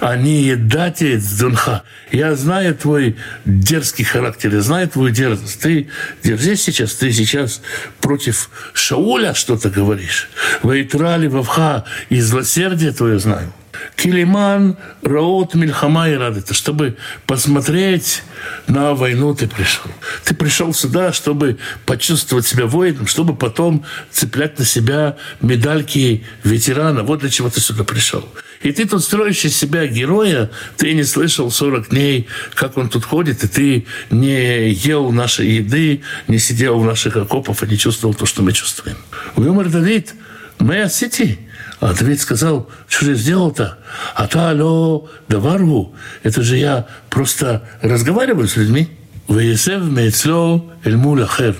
Они 0.00 0.42
едате 0.42 1.20
дунха. 1.38 1.82
Я 2.10 2.34
знаю 2.34 2.74
твой 2.74 3.16
дерзкий 3.44 4.04
характер, 4.04 4.54
я 4.54 4.60
знаю 4.60 4.88
твою 4.88 5.10
дерзость. 5.10 5.60
Ты 5.60 5.88
дерзишь 6.22 6.60
сейчас, 6.60 6.94
ты 6.94 7.12
сейчас 7.12 7.62
против 8.00 8.50
Шауля 8.72 9.34
что-то 9.34 9.70
говоришь. 9.70 10.28
Вайтрали 10.62 11.26
вавха 11.28 11.84
и 12.08 12.20
злосердие 12.20 12.92
твое 12.92 13.18
знаю. 13.18 13.52
Килиман 13.96 14.76
Раот 15.02 15.54
Мильхама 15.54 16.08
и 16.08 16.14
Радыта, 16.14 16.54
чтобы 16.54 16.96
посмотреть 17.26 18.22
на 18.66 18.94
войну 18.94 19.34
ты 19.34 19.46
пришел. 19.46 19.90
Ты 20.24 20.34
пришел 20.34 20.72
сюда, 20.72 21.12
чтобы 21.12 21.58
почувствовать 21.86 22.46
себя 22.46 22.66
воином, 22.66 23.06
чтобы 23.06 23.34
потом 23.34 23.84
цеплять 24.10 24.58
на 24.58 24.64
себя 24.64 25.16
медальки 25.40 26.24
ветерана. 26.44 27.02
Вот 27.02 27.20
для 27.20 27.30
чего 27.30 27.50
ты 27.50 27.60
сюда 27.60 27.84
пришел. 27.84 28.26
И 28.62 28.72
ты 28.72 28.86
тут 28.86 29.02
строишь 29.02 29.44
из 29.44 29.56
себя 29.56 29.86
героя, 29.86 30.50
ты 30.76 30.92
не 30.92 31.04
слышал 31.04 31.50
40 31.50 31.88
дней, 31.88 32.28
как 32.54 32.76
он 32.76 32.90
тут 32.90 33.04
ходит, 33.04 33.42
и 33.42 33.48
ты 33.48 33.86
не 34.10 34.70
ел 34.70 35.10
нашей 35.12 35.48
еды, 35.48 36.02
не 36.28 36.38
сидел 36.38 36.78
в 36.78 36.84
наших 36.84 37.16
окопах 37.16 37.62
и 37.62 37.66
не 37.66 37.78
чувствовал 37.78 38.14
то, 38.14 38.26
что 38.26 38.42
мы 38.42 38.52
чувствуем. 38.52 38.98
Умер 39.36 39.70
Давид, 39.70 40.14
мы 40.58 40.88
сети. 40.90 41.38
А 41.80 41.94
Давид 41.94 42.20
сказал, 42.20 42.68
что 42.88 43.06
же 43.06 43.14
сделал-то? 43.14 43.78
А 44.14 44.26
то 44.26 44.50
алло, 44.50 45.08
даварву. 45.28 45.94
Это 46.22 46.42
же 46.42 46.58
я 46.58 46.86
просто 47.08 47.62
разговариваю 47.80 48.46
с 48.46 48.56
людьми. 48.56 48.88
Ваесев 49.28 49.82
мецло 49.84 50.70
эльмуля 50.84 51.26
хер. 51.26 51.56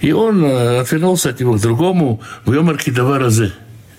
И 0.00 0.12
он 0.12 0.44
э, 0.44 0.80
отвернулся 0.80 1.28
от 1.28 1.40
него 1.40 1.54
к 1.54 1.60
другому, 1.60 2.22
в 2.46 2.52
Йомарке 2.52 2.90
Даваразе. 2.90 3.52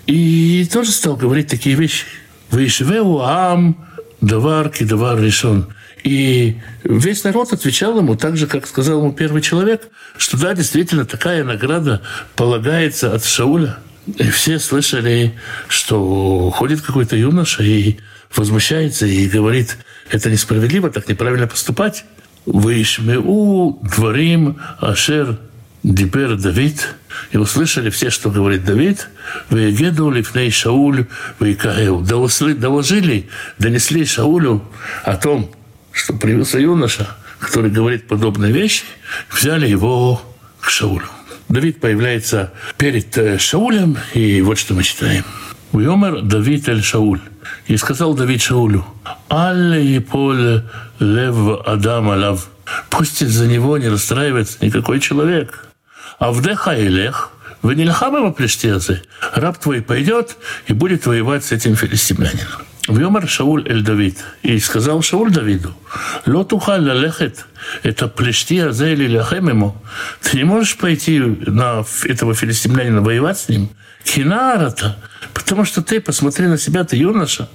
И 0.06 0.68
тоже 0.70 0.90
стал 0.90 1.16
говорить 1.16 1.46
такие 1.46 1.76
вещи. 1.76 2.06
Ваишвеу 2.50 3.20
ам 3.20 3.86
давар 4.20 4.68
кидавар 4.68 5.20
решен. 5.20 5.68
И 6.02 6.60
весь 6.82 7.22
народ 7.22 7.52
отвечал 7.52 7.96
ему 7.98 8.16
так 8.16 8.36
же, 8.36 8.48
как 8.48 8.66
сказал 8.66 8.98
ему 8.98 9.12
первый 9.12 9.40
человек, 9.40 9.88
что 10.16 10.36
да, 10.36 10.54
действительно, 10.54 11.04
такая 11.04 11.44
награда 11.44 12.02
полагается 12.34 13.14
от 13.14 13.24
Шауля. 13.24 13.78
И 14.06 14.30
все 14.30 14.58
слышали, 14.58 15.34
что 15.68 16.50
ходит 16.50 16.80
какой-то 16.80 17.16
юноша 17.16 17.62
и 17.62 17.98
возмущается 18.34 19.06
и 19.06 19.28
говорит, 19.28 19.76
это 20.10 20.30
несправедливо, 20.30 20.90
так 20.90 21.08
неправильно 21.08 21.46
поступать. 21.46 22.04
Вышмеу 22.44 23.78
дворим 23.82 24.58
ашер 24.80 25.38
Дипер 25.84 26.36
Давид, 26.36 26.94
и 27.32 27.36
услышали 27.36 27.90
все, 27.90 28.10
что 28.10 28.30
говорит 28.30 28.64
Давид, 28.64 29.08
«Вегеду 29.50 30.10
лифней 30.10 30.50
Шауль 30.50 31.06
вейкаэу». 31.40 32.02
Доложили, 32.02 33.28
донесли 33.58 34.04
Шаулю 34.04 34.62
о 35.02 35.16
том, 35.16 35.50
что 35.90 36.14
появился 36.14 36.58
юноша, 36.58 37.08
который 37.40 37.70
говорит 37.70 38.06
подобные 38.06 38.52
вещи, 38.52 38.84
взяли 39.30 39.68
его 39.68 40.22
к 40.60 40.70
Шаулю. 40.70 41.08
Давид 41.52 41.80
появляется 41.80 42.52
перед 42.78 43.16
э, 43.18 43.38
Шаулем, 43.38 43.96
и 44.14 44.40
вот 44.42 44.58
что 44.58 44.74
мы 44.74 44.82
читаем. 44.82 45.24
«Уйомер 45.72 46.22
Давид 46.22 46.68
эль 46.68 46.82
Шауль». 46.82 47.20
И 47.66 47.76
сказал 47.76 48.14
Давид 48.14 48.42
Шаулю, 48.42 48.84
«Алле 49.28 50.00
поле 50.00 50.64
лев 50.98 51.60
Адам 51.66 52.10
алав». 52.10 52.48
Пусть 52.90 53.22
из-за 53.22 53.46
него 53.46 53.78
не 53.78 53.88
расстраивается 53.88 54.58
никакой 54.60 54.98
человек– 55.00 55.66
Авдеха 56.22 56.80
Илех, 56.80 57.32
вы 57.62 57.74
не 57.74 57.82
лихамова 57.82 58.30
плештецы, 58.30 59.02
раб 59.34 59.58
твой 59.58 59.82
пойдет 59.82 60.36
и 60.68 60.72
будет 60.72 61.04
воевать 61.04 61.44
с 61.44 61.50
этим 61.50 61.74
филистимлянином. 61.74 62.62
Вьомар 62.88 63.28
Шауль 63.28 63.68
Эль 63.68 63.82
Давид. 63.82 64.18
И 64.42 64.58
сказал 64.58 65.02
Шауль 65.02 65.30
Давиду, 65.30 65.74
«Ло 66.26 66.44
тухаль 66.44 66.86
лалехет, 66.86 67.46
это 67.82 68.08
плешти 68.08 68.58
азели 68.58 69.06
ляхем 69.06 69.48
ему. 69.48 69.76
Ты 70.20 70.38
не 70.38 70.44
можешь 70.44 70.76
пойти 70.76 71.20
на 71.20 71.84
этого 72.04 72.34
филистимлянина 72.34 73.00
воевать 73.00 73.38
с 73.38 73.48
ним? 73.48 73.68
Кинарата, 74.04 74.98
потому 75.32 75.64
что 75.64 75.82
ты, 75.82 76.00
посмотри 76.00 76.48
на 76.48 76.58
себя, 76.58 76.82
ты 76.82 76.96
юноша, 76.96 77.48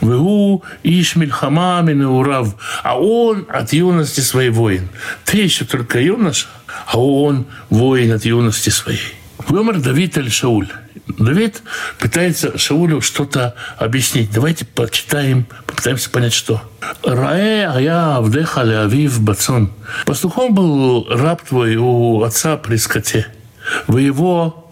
Вегу 0.00 0.64
иш 0.82 1.16
мильхама 1.16 1.80
урав. 1.82 2.56
А 2.82 2.98
он 2.98 3.46
от 3.48 3.72
юности 3.72 4.20
своей 4.20 4.50
воин. 4.50 4.88
Ты 5.24 5.38
еще 5.38 5.64
только 5.64 6.00
юноша, 6.00 6.48
а 6.86 6.98
он 6.98 7.46
воин 7.70 8.12
от 8.12 8.24
юности 8.24 8.70
своей. 8.70 9.14
Вымер 9.48 9.80
Давид 9.80 10.16
или 10.18 10.28
Шауль. 10.28 10.68
Давид 11.18 11.62
пытается 11.98 12.56
Шаулю 12.58 13.00
что-то 13.00 13.54
объяснить. 13.78 14.30
Давайте 14.32 14.64
почитаем, 14.64 15.46
попытаемся 15.66 16.10
понять, 16.10 16.32
что. 16.32 16.62
Раэ 17.04 17.66
ая 17.66 18.16
авдеха 18.16 18.62
леавив 18.62 19.20
бацон. 19.20 19.72
Пастухом 20.06 20.54
был 20.54 21.06
раб 21.08 21.42
твой 21.42 21.76
у 21.76 22.22
отца 22.22 22.56
при 22.56 22.76
скоте. 22.76 23.26
Вы 23.86 24.02
его 24.02 24.70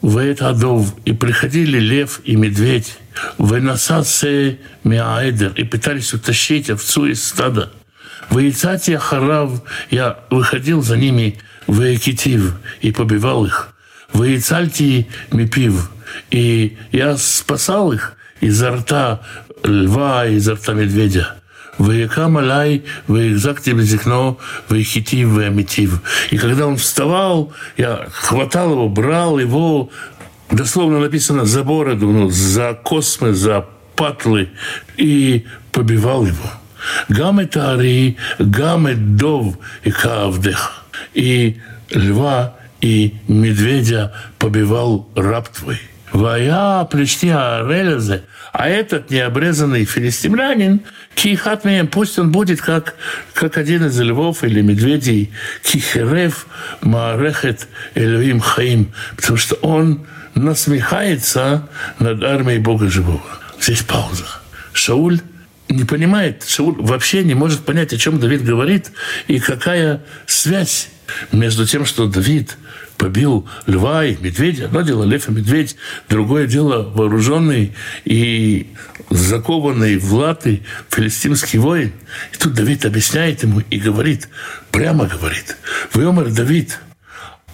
вы 0.00 0.22
это 0.22 0.50
адов. 0.50 0.94
И 1.04 1.12
приходили 1.12 1.78
лев 1.78 2.20
и 2.24 2.36
медведь. 2.36 2.98
Вы 3.36 3.60
насасе 3.60 4.58
миаэдер. 4.84 5.52
И 5.56 5.64
пытались 5.64 6.12
утащить 6.12 6.70
овцу 6.70 7.06
из 7.06 7.24
стада. 7.24 7.72
Воицати 8.30 8.92
Ахарав, 8.92 9.62
я 9.90 10.18
выходил 10.30 10.82
за 10.82 10.96
ними 10.96 11.38
в 11.66 11.80
Экитив 11.82 12.54
и 12.80 12.92
побивал 12.92 13.46
их. 13.46 13.74
«Ваицальти 14.12 15.08
мипив». 15.32 15.90
И 16.30 16.76
я 16.92 17.16
спасал 17.16 17.92
их 17.92 18.16
изо 18.40 18.76
рта 18.76 19.20
льва, 19.62 20.26
изо 20.26 20.54
рта 20.54 20.72
медведя. 20.72 21.34
«Ваякам 21.78 22.38
алай, 22.38 22.84
ваякзакти 23.06 23.70
безикно, 23.70 24.36
ваяхитив, 24.68 25.28
ваямитив». 25.28 26.00
И 26.30 26.38
когда 26.38 26.66
он 26.66 26.76
вставал, 26.76 27.52
я 27.76 28.08
хватал 28.10 28.72
его, 28.72 28.88
брал 28.88 29.38
его, 29.38 29.90
дословно 30.50 30.98
написано 30.98 31.44
«за 31.44 31.62
бороду», 31.62 32.10
ну, 32.10 32.30
«за 32.30 32.74
космы», 32.74 33.32
«за 33.32 33.64
патлы» 33.94 34.48
и 34.96 35.46
побивал 35.70 36.26
его. 36.26 36.50
Гам 37.08 37.38
это 37.38 37.72
ари, 37.72 38.16
гам 38.38 39.16
дов 39.16 39.56
и 39.84 39.90
каавдех. 39.90 40.84
И 41.14 41.60
льва 41.90 42.54
и 42.80 43.16
медведя 43.26 44.12
побивал 44.38 45.08
раб 45.14 45.48
твой. 45.48 45.80
Вая 46.12 46.84
плечти 46.84 47.26
Арелезе, 47.26 48.24
а 48.52 48.68
этот 48.68 49.10
необрезанный 49.10 49.84
филистимлянин, 49.84 50.80
кихатмеем, 51.14 51.86
пусть 51.86 52.18
он 52.18 52.32
будет 52.32 52.62
как, 52.62 52.94
как 53.34 53.58
один 53.58 53.86
из 53.86 54.00
львов 54.00 54.42
или 54.42 54.62
медведей, 54.62 55.32
кихерев 55.62 56.46
маарехет 56.80 57.68
Элюим 57.94 58.40
Хаим, 58.40 58.92
потому 59.16 59.36
что 59.36 59.56
он 59.56 60.06
насмехается 60.34 61.68
над 61.98 62.22
армией 62.22 62.58
Бога 62.58 62.88
Живого. 62.88 63.22
Здесь 63.60 63.82
пауза. 63.82 64.24
Шауль 64.72 65.20
не 65.68 65.84
понимает, 65.84 66.44
Шауль 66.48 66.76
вообще 66.78 67.22
не 67.24 67.34
может 67.34 67.64
понять, 67.64 67.92
о 67.92 67.98
чем 67.98 68.18
Давид 68.18 68.44
говорит, 68.44 68.92
и 69.26 69.38
какая 69.40 70.02
связь 70.26 70.88
между 71.32 71.66
тем, 71.66 71.84
что 71.84 72.06
Давид 72.06 72.56
побил 72.98 73.48
льва 73.66 74.04
и 74.04 74.16
медведя. 74.20 74.66
Одно 74.66 74.82
дело 74.82 75.04
лев 75.04 75.28
и 75.28 75.32
медведь, 75.32 75.76
другое 76.08 76.46
дело 76.46 76.82
вооруженный 76.82 77.74
и 78.04 78.74
закованный 79.08 79.96
в 79.96 80.12
латы 80.12 80.62
филистимский 80.90 81.58
воин. 81.58 81.92
И 82.32 82.36
тут 82.36 82.52
Давид 82.54 82.84
объясняет 82.84 83.42
ему 83.44 83.60
и 83.70 83.78
говорит, 83.78 84.28
прямо 84.70 85.06
говорит, 85.06 85.56
«Вымер 85.94 86.30
Давид, 86.30 86.78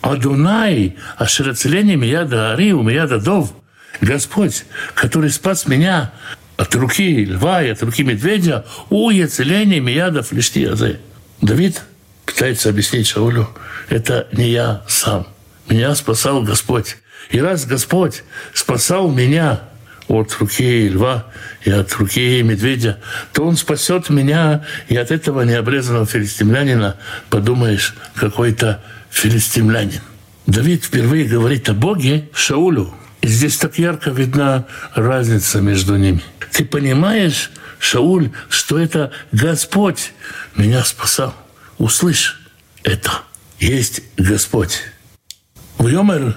Адунай, 0.00 0.96
ашерацеление 1.16 1.96
мияда 1.96 2.52
ари, 2.52 2.72
у 2.72 2.83
мияда 2.83 3.18
дов, 3.18 3.54
Господь, 4.00 4.64
который 4.94 5.30
спас 5.30 5.66
меня 5.66 6.12
от 6.57 6.74
руки 6.74 7.24
льва 7.24 7.62
и 7.62 7.70
от 7.70 7.83
руки 7.83 8.02
медведя 8.02 8.64
у 8.90 9.11
яцеления 9.11 9.80
мияда 9.80 10.22
флештиязы. 10.22 11.00
Давид 11.40 11.83
пытается 12.26 12.68
объяснить 12.68 13.07
Шаулю, 13.07 13.48
это 13.88 14.28
не 14.33 14.50
я 14.50 14.83
сам, 14.88 15.26
меня 15.68 15.94
спасал 15.94 16.42
Господь. 16.42 16.96
И 17.31 17.40
раз 17.40 17.66
Господь 17.66 18.22
спасал 18.53 19.11
меня 19.11 19.61
от 20.09 20.33
руки 20.35 20.88
льва 20.88 21.27
и 21.64 21.70
от 21.70 21.92
руки 21.94 22.42
медведя, 22.42 23.00
то 23.33 23.44
он 23.44 23.57
спасет 23.57 24.11
меня 24.11 24.64
и 24.88 24.96
от 24.96 25.11
этого 25.11 25.42
необрезанного 25.42 26.07
филистимлянина, 26.07 26.96
подумаешь, 27.31 27.94
какой-то 28.14 28.83
филистимлянин. 29.11 30.00
Давид 30.46 30.85
впервые 30.85 31.24
говорит 31.24 31.68
о 31.68 31.74
Боге 31.74 32.29
Шаулю. 32.35 32.92
И 33.22 33.27
здесь 33.27 33.57
так 33.57 33.79
ярко 33.79 34.11
видна 34.11 34.66
разница 34.94 35.62
между 35.62 35.96
ними. 35.96 36.22
Ты 36.53 36.66
понимаешь, 36.66 37.50
Шауль, 37.79 38.31
что 38.50 38.79
это 38.79 39.12
Господь 39.33 40.12
меня 40.57 40.85
спасал. 40.85 41.35
Услышь 41.79 42.40
это. 42.83 43.11
Есть 43.59 44.03
Господь. 44.18 44.83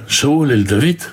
Шауль 0.07 0.51
эль 0.51 0.65
Давид, 0.65 1.09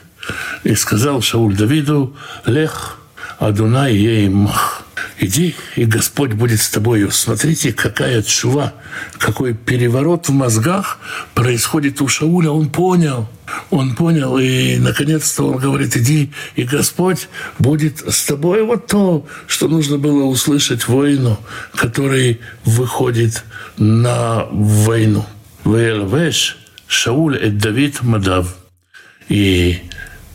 и 0.64 0.74
сказал 0.74 1.20
Шауль 1.20 1.56
Давиду, 1.56 2.16
Лех, 2.46 2.98
Адунай 3.38 3.94
еймах. 3.94 4.84
Иди, 5.18 5.54
и 5.76 5.84
Господь 5.84 6.32
будет 6.32 6.60
с 6.60 6.68
тобою. 6.68 7.10
Смотрите, 7.10 7.72
какая 7.72 8.22
чува, 8.22 8.74
какой 9.18 9.54
переворот 9.54 10.28
в 10.28 10.32
мозгах 10.32 10.98
происходит 11.34 12.00
у 12.02 12.08
Шауля. 12.08 12.50
Он 12.50 12.68
понял, 12.68 13.28
он 13.70 13.94
понял, 13.94 14.38
и 14.38 14.76
наконец-то 14.78 15.44
он 15.44 15.58
говорит, 15.58 15.96
иди, 15.96 16.32
и 16.56 16.64
Господь 16.64 17.28
будет 17.58 18.02
с 18.08 18.24
тобой. 18.24 18.64
Вот 18.64 18.86
то, 18.86 19.26
что 19.46 19.68
нужно 19.68 19.98
было 19.98 20.24
услышать 20.24 20.88
воину, 20.88 21.38
который 21.74 22.40
выходит 22.64 23.44
на 23.76 24.46
войну. 24.50 25.24
Вэлвэш 25.64 26.63
Шауль 26.94 27.36
эт 27.36 27.58
Давид 27.58 28.02
Мадав. 28.02 28.56
И 29.28 29.80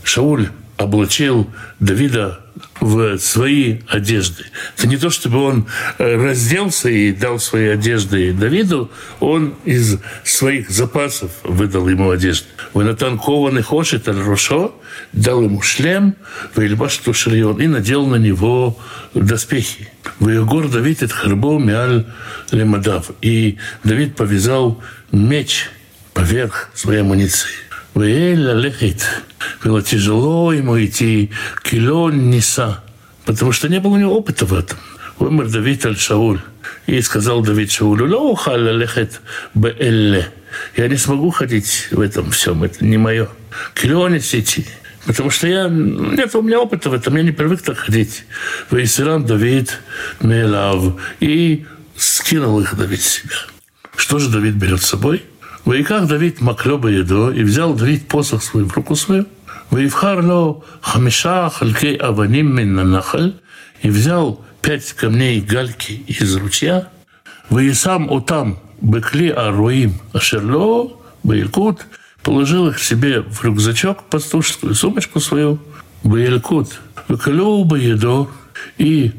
Шауль 0.03 0.49
облачил 0.77 1.49
Давида 1.79 2.41
в 2.81 3.17
свои 3.17 3.79
одежды. 3.87 4.43
Это 4.77 4.87
не 4.87 4.97
то, 4.97 5.09
чтобы 5.09 5.41
он 5.41 5.67
э, 5.97 6.15
разделся 6.15 6.89
и 6.89 7.13
дал 7.13 7.39
свои 7.39 7.69
одежды 7.69 8.33
Давиду, 8.33 8.91
он 9.21 9.55
из 9.63 9.99
своих 10.25 10.69
запасов 10.69 11.31
выдал 11.43 11.87
ему 11.87 12.11
одежду. 12.11 12.47
Ванатан 12.73 13.17
кованый 13.17 13.63
хошет 13.63 14.09
аль 14.09 14.21
рошо, 14.21 14.75
дал 15.13 15.41
ему 15.41 15.61
шлем, 15.61 16.15
вельбаш 16.55 16.97
тушрион, 16.97 17.61
и 17.61 17.67
надел 17.67 18.05
на 18.05 18.17
него 18.17 18.77
доспехи. 19.13 19.89
Вегор 20.19 20.67
Давид 20.67 21.03
это 21.03 21.13
харбо 21.13 21.57
миаль 21.57 22.05
лемадав. 22.51 23.11
И 23.21 23.57
Давид 23.85 24.17
повязал 24.17 24.81
меч 25.11 25.69
поверх 26.19 26.69
своей 26.73 26.99
амуниции. 26.99 27.49
Веэль 27.95 28.51
лехит. 28.59 29.05
Было 29.63 29.81
тяжело 29.81 30.51
ему 30.51 30.77
идти. 30.83 31.31
Килон 31.63 32.29
неса. 32.29 32.83
Потому 33.23 33.53
что 33.53 33.69
не 33.69 33.79
было 33.79 33.93
у 33.93 33.97
него 33.97 34.17
опыта 34.17 34.45
в 34.45 34.53
этом. 34.53 34.77
Умер 35.19 35.49
Давид 35.49 35.85
аль 35.85 35.97
Шауль. 35.97 36.41
И 36.87 37.01
сказал 37.01 37.41
Давид 37.41 37.71
Шаулю, 37.71 38.09
«Ло 38.09 38.31
ухалля 38.31 38.73
лехет 38.73 39.21
беэлле». 39.53 40.29
Я 40.75 40.89
не 40.89 40.97
смогу 40.97 41.29
ходить 41.29 41.87
в 41.91 42.01
этом 42.01 42.31
всем, 42.31 42.63
это 42.63 42.83
не 42.83 42.97
мое. 42.97 43.29
Килонис 43.73 44.33
идти. 44.33 44.65
Потому 45.05 45.29
что 45.29 45.47
я, 45.47 45.69
нет 45.69 46.35
у 46.35 46.41
меня 46.41 46.59
опыта 46.59 46.89
в 46.89 46.93
этом, 46.93 47.15
я 47.15 47.23
не 47.23 47.31
привык 47.31 47.61
так 47.61 47.77
ходить. 47.77 48.25
Вейсиран 48.71 49.25
Давид 49.25 49.79
Мелав. 50.19 50.99
И 51.21 51.65
скинул 51.95 52.59
их 52.59 52.75
Давид 52.75 53.01
себя. 53.01 53.35
Что 53.95 54.19
же 54.19 54.29
Давид 54.29 54.55
берет 54.55 54.81
с 54.81 54.87
собой? 54.87 55.23
Ваиках 55.69 56.07
Давид 56.07 56.41
маклеба 56.41 56.89
еду, 56.89 57.29
и 57.31 57.43
взял 57.43 57.75
Давид 57.75 58.07
посох 58.07 58.41
свой 58.41 58.63
в 58.63 58.73
руку 58.73 58.95
свою, 58.95 59.27
Ваивхарло 59.69 60.63
хамиша 60.81 61.51
халькей 61.51 61.95
аваним 61.95 62.55
нахаль 62.89 63.35
и 63.83 63.91
взял 63.91 64.43
пять 64.63 64.93
камней 64.93 65.39
гальки 65.41 65.91
из 66.07 66.35
ручья, 66.37 66.89
Ваисам 67.51 68.11
отам 68.11 68.57
бекли 68.81 69.29
аруим 69.29 69.93
ашерло, 70.11 70.91
Баилькут, 71.21 71.85
положил 72.23 72.69
их 72.69 72.79
себе 72.79 73.21
в 73.21 73.43
рюкзачок, 73.43 74.05
пастушескую 74.09 74.73
сумочку 74.73 75.19
свою, 75.19 75.59
Баилькут, 76.03 76.79
Выкалёу 77.07 77.63
Баедо, 77.63 78.27
и 78.79 79.11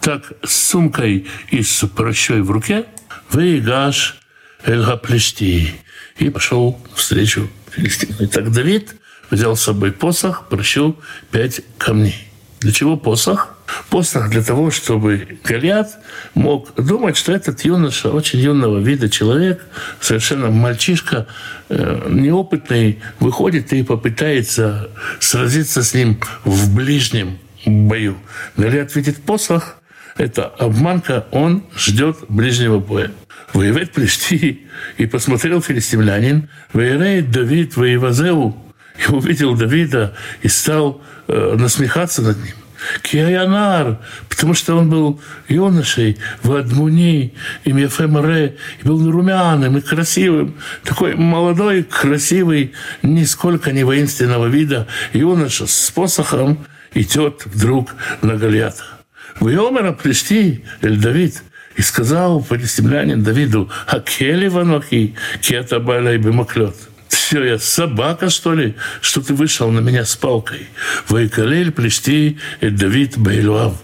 так 0.00 0.32
с 0.42 0.70
сумкой 0.70 1.26
и 1.50 1.62
с 1.62 1.86
прощой 1.86 2.40
в 2.40 2.50
руке, 2.50 2.86
Вейгаш 3.30 4.16
Эльгаплешти, 4.64 5.74
и 6.18 6.30
пошел 6.30 6.78
встречу 6.94 7.48
Филистину. 7.70 8.14
И 8.20 8.26
так 8.26 8.50
Давид 8.52 8.94
взял 9.30 9.56
с 9.56 9.62
собой 9.62 9.92
посох, 9.92 10.48
прощил 10.48 10.96
пять 11.30 11.62
камней. 11.78 12.28
Для 12.60 12.72
чего 12.72 12.96
посох? 12.96 13.54
Посох 13.90 14.30
для 14.30 14.42
того, 14.42 14.70
чтобы 14.70 15.38
Голиат 15.44 15.90
мог 16.34 16.74
думать, 16.74 17.16
что 17.16 17.32
этот 17.32 17.60
юноша, 17.64 18.10
очень 18.10 18.40
юного 18.40 18.78
вида 18.78 19.08
человек, 19.08 19.64
совершенно 20.00 20.50
мальчишка, 20.50 21.26
э, 21.68 22.08
неопытный, 22.08 23.00
выходит 23.20 23.72
и 23.72 23.82
попытается 23.82 24.90
сразиться 25.20 25.82
с 25.82 25.94
ним 25.94 26.18
в 26.44 26.74
ближнем 26.74 27.38
бою. 27.64 28.16
Голиат 28.56 28.94
видит 28.96 29.22
посох, 29.22 29.76
это 30.18 30.46
обманка, 30.46 31.26
он 31.30 31.64
ждет 31.76 32.18
ближнего 32.28 32.78
боя 32.78 33.10
воевать 33.54 33.92
плести. 33.92 34.66
И 34.98 35.06
посмотрел 35.06 35.62
филистимлянин, 35.62 36.48
воевает 36.72 37.30
Давид 37.30 37.76
воевазеу, 37.76 38.56
и 38.98 39.10
увидел 39.10 39.56
Давида 39.56 40.14
и 40.42 40.48
стал 40.48 41.00
э, 41.28 41.56
насмехаться 41.58 42.22
над 42.22 42.36
ним. 42.36 42.54
Киаянар, 43.02 43.98
потому 44.28 44.54
что 44.54 44.76
он 44.76 44.88
был 44.88 45.20
юношей 45.48 46.18
в 46.42 46.54
Адмуни, 46.54 47.34
и 47.64 47.72
Мефемаре, 47.72 48.56
и 48.80 48.86
был 48.86 49.10
румяным 49.10 49.78
и 49.78 49.80
красивым, 49.80 50.54
такой 50.84 51.16
молодой, 51.16 51.82
красивый, 51.82 52.72
нисколько 53.02 53.72
не 53.72 53.82
воинственного 53.82 54.46
вида 54.46 54.86
юноша 55.12 55.66
с 55.66 55.90
посохом 55.90 56.66
идет 56.94 57.46
вдруг 57.46 57.94
на 58.22 58.36
Голиата. 58.36 58.97
В 59.40 59.48
Йомера 59.48 59.92
пришли, 59.92 60.64
Эль 60.82 60.98
Давид, 60.98 61.42
и 61.76 61.82
сказал 61.82 62.42
филистимлянин 62.42 63.22
Давиду, 63.22 63.70
«Акели 63.86 64.48
ванохи, 64.48 65.14
кета 65.40 65.78
балай 65.78 66.18
бимаклет». 66.18 66.74
Все, 67.08 67.44
я 67.44 67.58
собака, 67.58 68.30
что 68.30 68.54
ли, 68.54 68.74
что 69.00 69.20
ты 69.20 69.34
вышел 69.34 69.70
на 69.70 69.80
меня 69.80 70.04
с 70.04 70.16
палкой. 70.16 70.66
Вайкалель 71.08 71.70
плести 71.72 72.38
и 72.60 72.70
Давид 72.70 73.18
Бейлуав. 73.18 73.74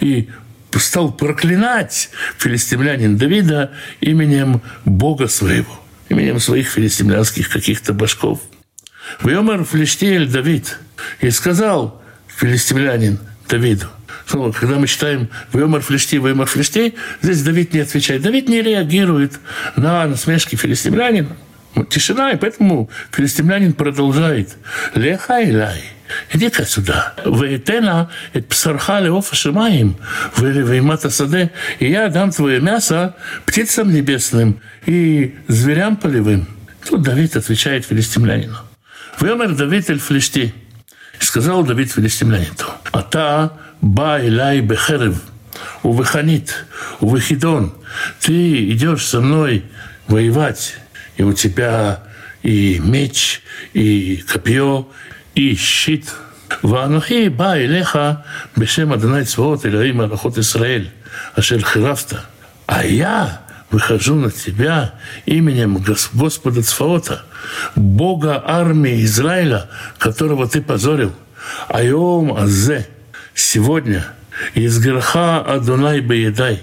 И 0.00 0.28
стал 0.76 1.12
проклинать 1.12 2.10
филистимлянин 2.38 3.16
Давида 3.16 3.72
именем 4.00 4.62
Бога 4.84 5.28
своего, 5.28 5.80
именем 6.08 6.40
своих 6.40 6.68
филистимлянских 6.68 7.48
каких-то 7.48 7.92
башков. 7.92 8.40
Вьомер 9.22 9.64
Флештиэль 9.64 10.28
Давид 10.28 10.78
и 11.20 11.30
сказал 11.30 12.02
филистимлянин 12.28 13.18
Давиду, 13.48 13.86
ну, 14.32 14.52
когда 14.52 14.76
мы 14.76 14.86
читаем 14.86 15.28
«Вемар 15.52 15.80
флешти, 15.80 16.16
Вемар 16.16 16.46
флешти», 16.46 16.94
здесь 17.22 17.42
Давид 17.42 17.72
не 17.72 17.80
отвечает. 17.80 18.22
Давид 18.22 18.48
не 18.48 18.62
реагирует 18.62 19.38
на 19.76 20.06
насмешки 20.06 20.56
филистимлянина. 20.56 21.36
Тишина, 21.90 22.32
и 22.32 22.36
поэтому 22.36 22.90
филистимлянин 23.12 23.72
продолжает. 23.72 24.56
«Леха 24.94 25.40
илай». 25.40 25.82
иди-ка 26.32 26.64
сюда. 26.64 27.14
«Веетена 27.24 28.10
эт 28.32 28.48
псарха 28.48 29.00
леофа 29.00 29.36
шимаим, 29.36 29.96
веймата 30.36 31.10
саде, 31.10 31.50
и 31.78 31.90
я 31.90 32.08
дам 32.08 32.30
твое 32.30 32.60
мясо 32.60 33.14
птицам 33.46 33.92
небесным 33.92 34.60
и 34.86 35.36
зверям 35.48 35.96
полевым». 35.96 36.48
Тут 36.86 37.02
Давид 37.02 37.36
отвечает 37.36 37.84
филистимлянину. 37.84 38.56
«Вемер 39.20 39.54
Давид 39.54 39.90
эль 39.90 40.00
флешти». 40.00 40.54
сказал 41.18 41.64
Давид 41.64 41.92
филистимлянину, 41.92 42.54
«А 42.92 43.02
та 43.02 43.52
בא 43.81 44.15
אליי 44.15 44.61
בחרב 44.61 45.19
ובחנית 45.85 46.53
ובחידון. 47.01 47.69
Ты 48.21 48.71
идешь 48.71 49.05
со 49.05 49.21
мной 49.21 49.63
воевать, 50.07 50.75
и 51.17 51.23
у 51.23 51.33
тебя 51.33 52.03
и 52.41 52.81
меч, 52.83 53.41
и 53.73 54.23
копье, 54.31 54.87
и 55.35 55.55
щит. 55.55 56.11
ואנוכי 56.63 57.29
בא 57.29 57.53
אליך 57.53 57.99
בשם 58.57 58.93
אדוני 58.93 59.25
צבאות 59.25 59.65
אלוהים 59.65 59.97
מלאכות 59.97 60.37
ישראל, 60.37 60.85
אשר 61.39 61.61
חירפת. 61.61 62.15
А 62.67 62.85
я 62.85 63.41
выхожу 63.71 64.15
на 64.15 64.31
тебя 64.31 64.93
именем 65.25 65.83
Господа 66.13 66.63
Цфаота, 66.63 67.25
Бога 67.75 68.41
армии 68.45 69.03
Израиля, 69.03 69.69
которого 69.97 70.47
ты 70.47 70.61
позорил. 70.61 71.11
Айом 71.67 72.37
Азе – 72.37 72.96
сегодня 73.38 74.04
из 74.54 74.78
греха 74.78 75.40
Адунай 75.40 76.00
Беедай 76.00 76.62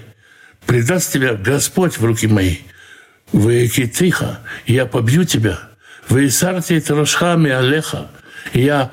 предаст 0.66 1.12
тебя 1.12 1.34
Господь 1.34 1.98
в 1.98 2.04
руки 2.04 2.26
мои. 2.26 2.58
Вы 3.32 3.66
тихо, 3.68 4.40
я 4.66 4.86
побью 4.86 5.24
тебя. 5.24 5.58
Вы 6.08 6.30
сарти 6.30 6.80
трошхами 6.80 7.50
алеха. 7.50 8.08
Я 8.52 8.92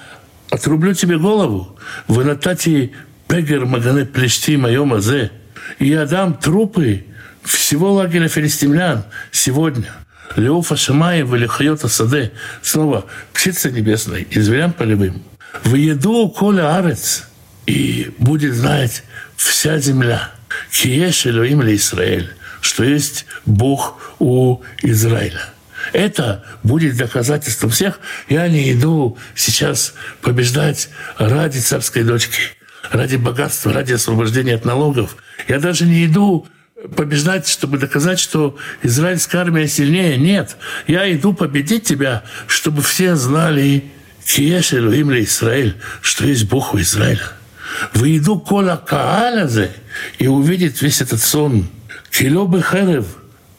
отрублю 0.50 0.94
тебе 0.94 1.18
голову. 1.18 1.78
Вы 2.08 2.24
натати 2.24 2.94
пегер 3.28 3.66
магане 3.66 4.06
плешти 4.06 4.58
моем 4.58 4.94
азе. 4.94 5.32
Я 5.80 6.06
дам 6.06 6.34
трупы 6.36 7.06
всего 7.44 7.94
лагеря 7.94 8.28
филистимлян 8.28 9.04
сегодня. 9.32 9.92
Леофа 10.36 10.76
Шамаев 10.76 11.32
или 11.34 11.46
Хайота 11.46 11.88
Саде. 11.88 12.32
Снова 12.64 13.06
птица 13.34 13.70
небесная 13.70 14.22
и 14.22 14.40
зверям 14.40 14.74
полевым. 14.74 15.22
В 15.64 15.76
еду 15.76 16.30
коля 16.30 16.76
арец. 16.78 17.28
И 17.66 18.12
будет 18.18 18.54
знать 18.54 19.04
вся 19.36 19.78
земля. 19.80 20.32
Киеш 20.72 21.26
Элоим 21.26 21.62
ли 21.62 21.76
Израиль. 21.76 22.34
Что 22.62 22.84
есть 22.84 23.26
Бог 23.46 24.16
у 24.20 24.62
Израиля. 24.82 25.54
Это 25.92 26.44
будет 26.64 26.96
доказательством 26.96 27.70
всех. 27.70 28.00
Я 28.30 28.48
не 28.48 28.72
иду 28.72 29.18
сейчас 29.36 29.94
побеждать 30.22 30.90
ради 31.18 31.60
царской 31.60 32.04
дочки, 32.04 32.42
ради 32.92 33.18
богатства, 33.18 33.74
ради 33.74 33.94
освобождения 33.94 34.56
от 34.56 34.64
налогов. 34.64 35.18
Я 35.48 35.60
даже 35.60 35.86
не 35.86 36.06
иду 36.06 36.48
побеждать, 36.96 37.48
чтобы 37.48 37.78
доказать, 37.78 38.20
что 38.20 38.58
израильская 38.82 39.40
армия 39.40 39.68
сильнее. 39.68 40.18
Нет, 40.18 40.56
я 40.88 41.12
иду 41.14 41.34
победить 41.34 41.84
тебя, 41.84 42.24
чтобы 42.48 42.82
все 42.82 43.16
знали, 43.16 43.92
Киеш 44.26 44.74
Элоим 44.74 45.12
ли 45.12 45.24
Израиль, 45.24 45.76
что 46.02 46.26
есть 46.26 46.48
Бог 46.48 46.74
у 46.74 46.80
Израиля. 46.80 47.30
Выйду 47.94 48.40
кола 48.40 48.82
каалязе 48.86 49.72
и 50.20 50.28
увидит 50.28 50.82
весь 50.82 51.02
этот 51.02 51.22
сон. 51.22 51.68
Кило 52.12 52.48
бы 52.48 52.62
херев, 52.62 53.06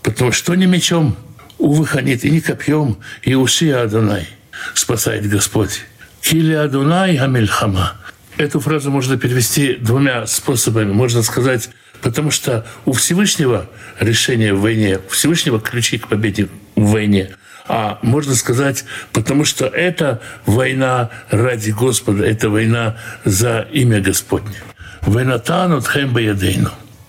потому 0.03 0.33
что 0.33 0.55
не 0.55 0.67
мечом, 0.67 1.17
увыханит, 1.59 2.25
и 2.25 2.31
не 2.31 2.41
копьем, 2.41 2.99
и 3.23 3.35
уши 3.35 3.71
Адонай 3.71 4.29
спасает 4.75 5.29
Господь. 5.29 5.83
Кили 6.21 6.55
Адонай 6.55 7.17
Амельхама. 7.17 7.95
Эту 8.37 8.61
фразу 8.61 8.91
можно 8.91 9.17
перевести 9.17 9.75
двумя 9.75 10.27
способами. 10.27 10.93
Можно 10.93 11.23
сказать, 11.23 11.71
потому 12.01 12.31
что 12.31 12.67
у 12.85 12.93
Всевышнего 12.93 13.69
решение 14.01 14.55
в 14.55 14.61
войне, 14.61 14.99
у 14.99 15.11
Всевышнего 15.11 15.61
ключи 15.61 15.99
к 15.99 16.09
победе 16.09 16.49
в 16.75 16.91
войне. 16.91 17.37
А 17.67 17.99
можно 18.03 18.35
сказать, 18.35 18.85
потому 19.13 19.45
что 19.45 19.67
это 19.67 20.21
война 20.45 21.11
ради 21.31 21.71
Господа, 21.71 22.25
это 22.25 22.51
война 22.51 22.97
за 23.25 23.67
имя 23.73 24.01
Господне. 24.01 24.57
Война 25.03 25.39
танут 25.39 25.87
хэм 25.87 26.17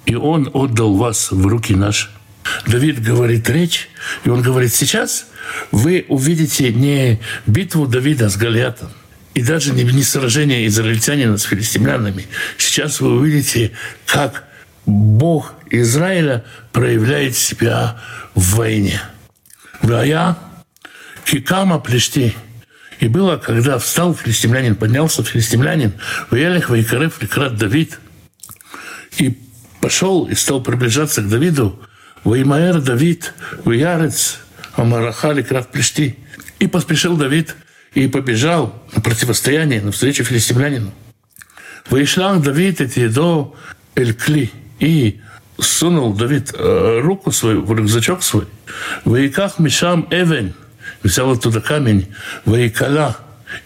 И 0.05 0.15
Он 0.15 0.49
отдал 0.53 0.95
вас 0.95 1.31
в 1.31 1.45
руки 1.45 1.75
наши. 1.75 2.09
Давид 2.67 3.01
говорит 3.01 3.49
речь, 3.49 3.89
и 4.23 4.29
он 4.29 4.41
говорит, 4.41 4.73
сейчас 4.73 5.27
вы 5.71 6.05
увидите 6.07 6.71
не 6.71 7.19
битву 7.47 7.87
Давида 7.87 8.29
с 8.29 8.37
Голиатом, 8.37 8.89
и 9.33 9.41
даже 9.41 9.73
не, 9.73 9.83
не 9.83 10.03
сражение 10.03 10.67
израильтянина 10.67 11.37
с 11.37 11.43
филистимлянами. 11.43 12.27
Сейчас 12.57 13.01
вы 13.01 13.17
увидите, 13.17 13.71
как 14.05 14.45
Бог 14.85 15.53
Израиля 15.69 16.43
проявляет 16.71 17.35
себя 17.35 17.97
в 18.35 18.55
войне. 18.57 19.01
Вая 19.81 20.37
кикама 21.25 21.79
плешти. 21.79 22.35
И 22.99 23.07
было, 23.07 23.37
когда 23.37 23.77
встал 23.77 24.15
филистимлянин, 24.15 24.75
поднялся 24.75 25.23
филистимлянин, 25.23 25.93
в 26.29 26.35
Ялих 26.35 26.69
Вайкарев 26.69 27.21
Ликрат 27.21 27.57
Давид, 27.57 27.99
и 29.17 29.37
пошел 29.81 30.25
и 30.25 30.35
стал 30.35 30.61
приближаться 30.61 31.21
к 31.21 31.27
Давиду, 31.27 31.79
Ваймаэр 32.23 32.79
Давид, 32.79 33.33
Ваярец, 33.65 34.39
Амараха 34.75 35.31
Ликрат 35.31 35.71
Плешти. 35.71 36.17
И 36.59 36.67
поспешил 36.67 37.17
Давид 37.17 37.55
и 37.93 38.07
побежал 38.07 38.81
на 38.95 39.01
противостояние, 39.01 39.81
на 39.81 39.91
встречу 39.91 40.23
филистимлянину. 40.23 40.93
Вышлях 41.89 42.41
Давид 42.41 42.79
эти 42.79 42.99
едо 42.99 43.55
Эль-Кли– 43.95 44.51
и 44.79 45.21
сунул 45.57 46.13
Давид 46.13 46.53
э, 46.53 46.99
руку 47.01 47.31
свою 47.31 47.63
в 47.63 47.73
рюкзачок 47.73 48.23
свой. 48.23 48.45
Воиках 49.05 49.59
Мишам 49.59 50.07
Эвен, 50.11 50.53
взял 51.05 51.31
оттуда 51.31 51.61
камень, 51.61 52.07
Воикала, 52.45 53.17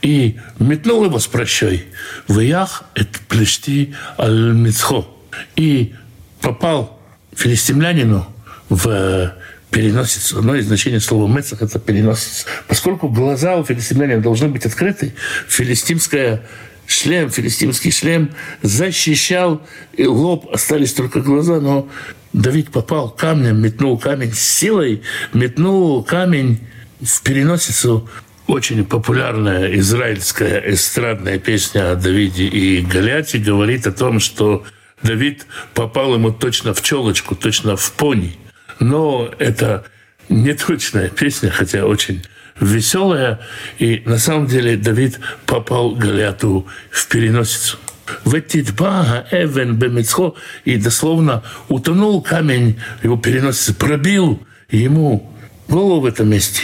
и 0.02 0.38
метнул 0.60 1.06
его 1.06 1.19
с 1.19 1.28
прощой. 1.28 1.86
Воях 2.28 2.84
это 2.95 3.17
плешти 3.28 3.95
аль 4.19 4.54
мицхо. 4.54 5.08
И 5.56 5.95
попал 6.41 6.99
филистимлянину 7.36 8.28
в 8.67 9.34
переносицу. 9.71 10.39
Одно 10.39 10.56
из 10.56 10.67
значений 10.67 10.99
слова 10.99 11.32
«мецах»— 11.32 11.62
это 11.63 11.80
переносица. 11.80 12.45
Поскольку 12.67 13.08
глаза 13.08 13.56
у 13.56 13.63
филистимлянина 13.63 14.21
должны 14.21 14.49
быть 14.49 14.65
открыты, 14.65 15.13
филистимская 15.47 16.43
шлем, 16.88 17.30
филистимский 17.30 17.91
шлем, 17.91 18.32
защищал 18.63 19.62
и 19.93 20.06
лоб, 20.06 20.49
остались 20.52 20.93
только 20.93 21.21
глаза, 21.21 21.62
но 21.62 21.88
Давид 22.34 22.71
попал 22.71 23.10
камнем, 23.10 23.62
метнул 23.62 23.97
камень 23.97 24.34
с 24.34 24.39
силой, 24.39 25.04
метнул 25.34 26.04
камень 26.04 26.60
в 27.01 27.21
переносицу. 27.21 28.09
Очень 28.47 28.83
популярная 28.83 29.75
израильская 29.77 30.63
эстрадная 30.73 31.38
песня 31.38 31.91
о 31.91 31.95
Давиде 31.95 32.45
и 32.45 32.81
Галиате 32.81 33.38
говорит 33.38 33.85
о 33.85 33.91
том, 33.91 34.19
что 34.19 34.63
Давид 35.03 35.45
попал 35.75 36.15
ему 36.15 36.31
точно 36.31 36.73
в 36.73 36.81
челочку, 36.81 37.35
точно 37.35 37.75
в 37.75 37.91
пони. 37.91 38.38
Но 38.79 39.29
это 39.38 39.85
не 40.29 40.53
точная 40.53 41.09
песня, 41.09 41.51
хотя 41.51 41.85
очень 41.85 42.23
веселая, 42.59 43.39
и 43.77 44.01
на 44.05 44.17
самом 44.17 44.47
деле 44.47 44.77
Давид 44.77 45.19
попал 45.45 45.91
Голиату 45.91 46.67
в 46.89 47.07
переносицу. 47.07 47.77
Ветитбага 48.25 49.27
Эвен 49.29 49.75
Бемицхо, 49.75 50.35
и 50.65 50.77
дословно 50.77 51.43
утонул 51.67 52.23
камень 52.23 52.79
его 53.03 53.17
переносицы, 53.17 53.75
пробил 53.75 54.41
ему 54.71 55.31
голову 55.67 56.01
в 56.01 56.05
этом 56.05 56.29
месте. 56.29 56.63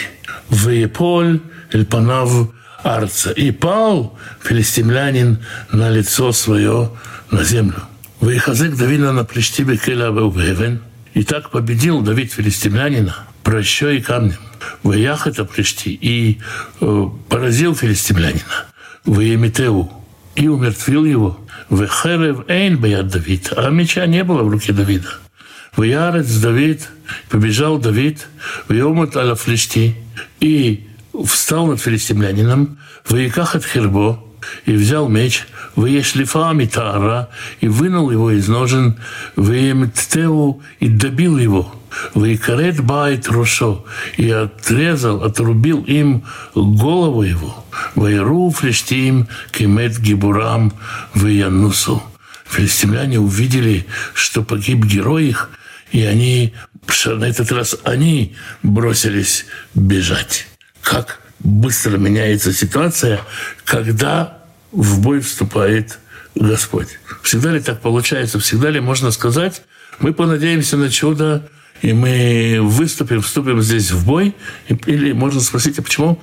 Вееполь 0.49 1.39
Эльпанав 1.71 2.49
Арца. 2.83 3.31
И 3.31 3.51
пал 3.51 4.17
филистимлянин 4.43 5.39
на 5.71 5.89
лицо 5.89 6.31
свое 6.31 6.91
на 7.31 7.43
землю. 7.43 7.81
Вейхазек 8.21 8.75
Давида 8.75 9.11
на 9.11 9.25
плештибе 9.25 9.77
Келя 9.77 10.09
Эвен. 10.09 10.81
И 11.13 11.23
так 11.23 11.49
победил 11.49 12.01
Давид 12.01 12.33
филистимлянина 12.33 13.15
прощой 13.43 13.97
и 13.97 14.01
камнем. 14.01 14.39
Воях 14.83 15.27
это 15.27 15.45
пришти 15.45 15.93
и 15.93 16.39
поразил 17.29 17.75
филистимлянина. 17.75 18.65
Воемитеу 19.05 19.91
и 20.35 20.47
умертвил 20.47 21.05
его. 21.05 21.39
Вехерев 21.69 22.47
эйн 22.47 22.77
боят 22.77 23.07
Давид, 23.07 23.53
а 23.55 23.69
меча 23.69 24.05
не 24.05 24.23
было 24.23 24.43
в 24.43 24.49
руке 24.49 24.73
Давида. 24.73 25.09
Вярец 25.77 26.27
Давид, 26.37 26.87
побежал 27.29 27.77
Давид, 27.77 28.27
в 28.67 29.17
аля 29.17 29.35
флешти, 29.35 29.95
и 30.39 30.87
встал 31.25 31.67
над 31.67 31.79
филистимлянином, 31.79 32.77
в 33.03 33.15
от 33.15 33.65
хербо, 33.65 34.23
и 34.65 34.73
взял 34.73 35.07
меч, 35.09 35.45
выешлифа 35.75 36.51
митара, 36.53 37.29
и 37.61 37.67
вынул 37.67 38.11
его 38.11 38.31
из 38.31 38.47
ножен, 38.47 38.99
выемтеу, 39.35 40.61
и 40.79 40.87
добил 40.87 41.37
его. 41.37 41.73
Вейкарет 42.13 42.81
байт 42.81 43.27
рушо, 43.29 43.85
и 44.17 44.29
отрезал, 44.29 45.23
отрубил 45.23 45.83
им 45.83 46.23
голову 46.53 47.23
его. 47.23 47.65
Вайру 47.95 48.49
флештим 48.51 49.27
кемет 49.51 49.99
гибурам 49.99 50.73
веянусу. 51.13 52.03
Филистимляне 52.45 53.19
увидели, 53.19 53.85
что 54.13 54.43
погиб 54.43 54.85
герой 54.85 55.27
их, 55.27 55.49
и 55.91 56.03
они, 56.03 56.53
на 57.05 57.25
этот 57.25 57.51
раз 57.51 57.75
они 57.83 58.35
бросились 58.63 59.45
бежать. 59.73 60.47
Как 60.81 61.19
быстро 61.39 61.97
меняется 61.97 62.53
ситуация, 62.53 63.21
когда 63.63 64.39
в 64.71 64.99
бой 65.01 65.19
вступает 65.19 65.99
Господь. 66.35 66.99
Всегда 67.21 67.51
ли 67.51 67.59
так 67.59 67.81
получается? 67.81 68.39
Всегда 68.39 68.69
ли 68.69 68.79
можно 68.79 69.11
сказать, 69.11 69.61
мы 69.99 70.13
понадеемся 70.13 70.77
на 70.77 70.89
чудо, 70.89 71.49
и 71.81 71.93
мы 71.93 72.59
выступим, 72.61 73.21
вступим 73.21 73.61
здесь 73.61 73.91
в 73.91 74.05
бой, 74.05 74.35
или 74.67 75.11
можно 75.13 75.39
спросить, 75.39 75.79
а 75.79 75.81
почему, 75.81 76.21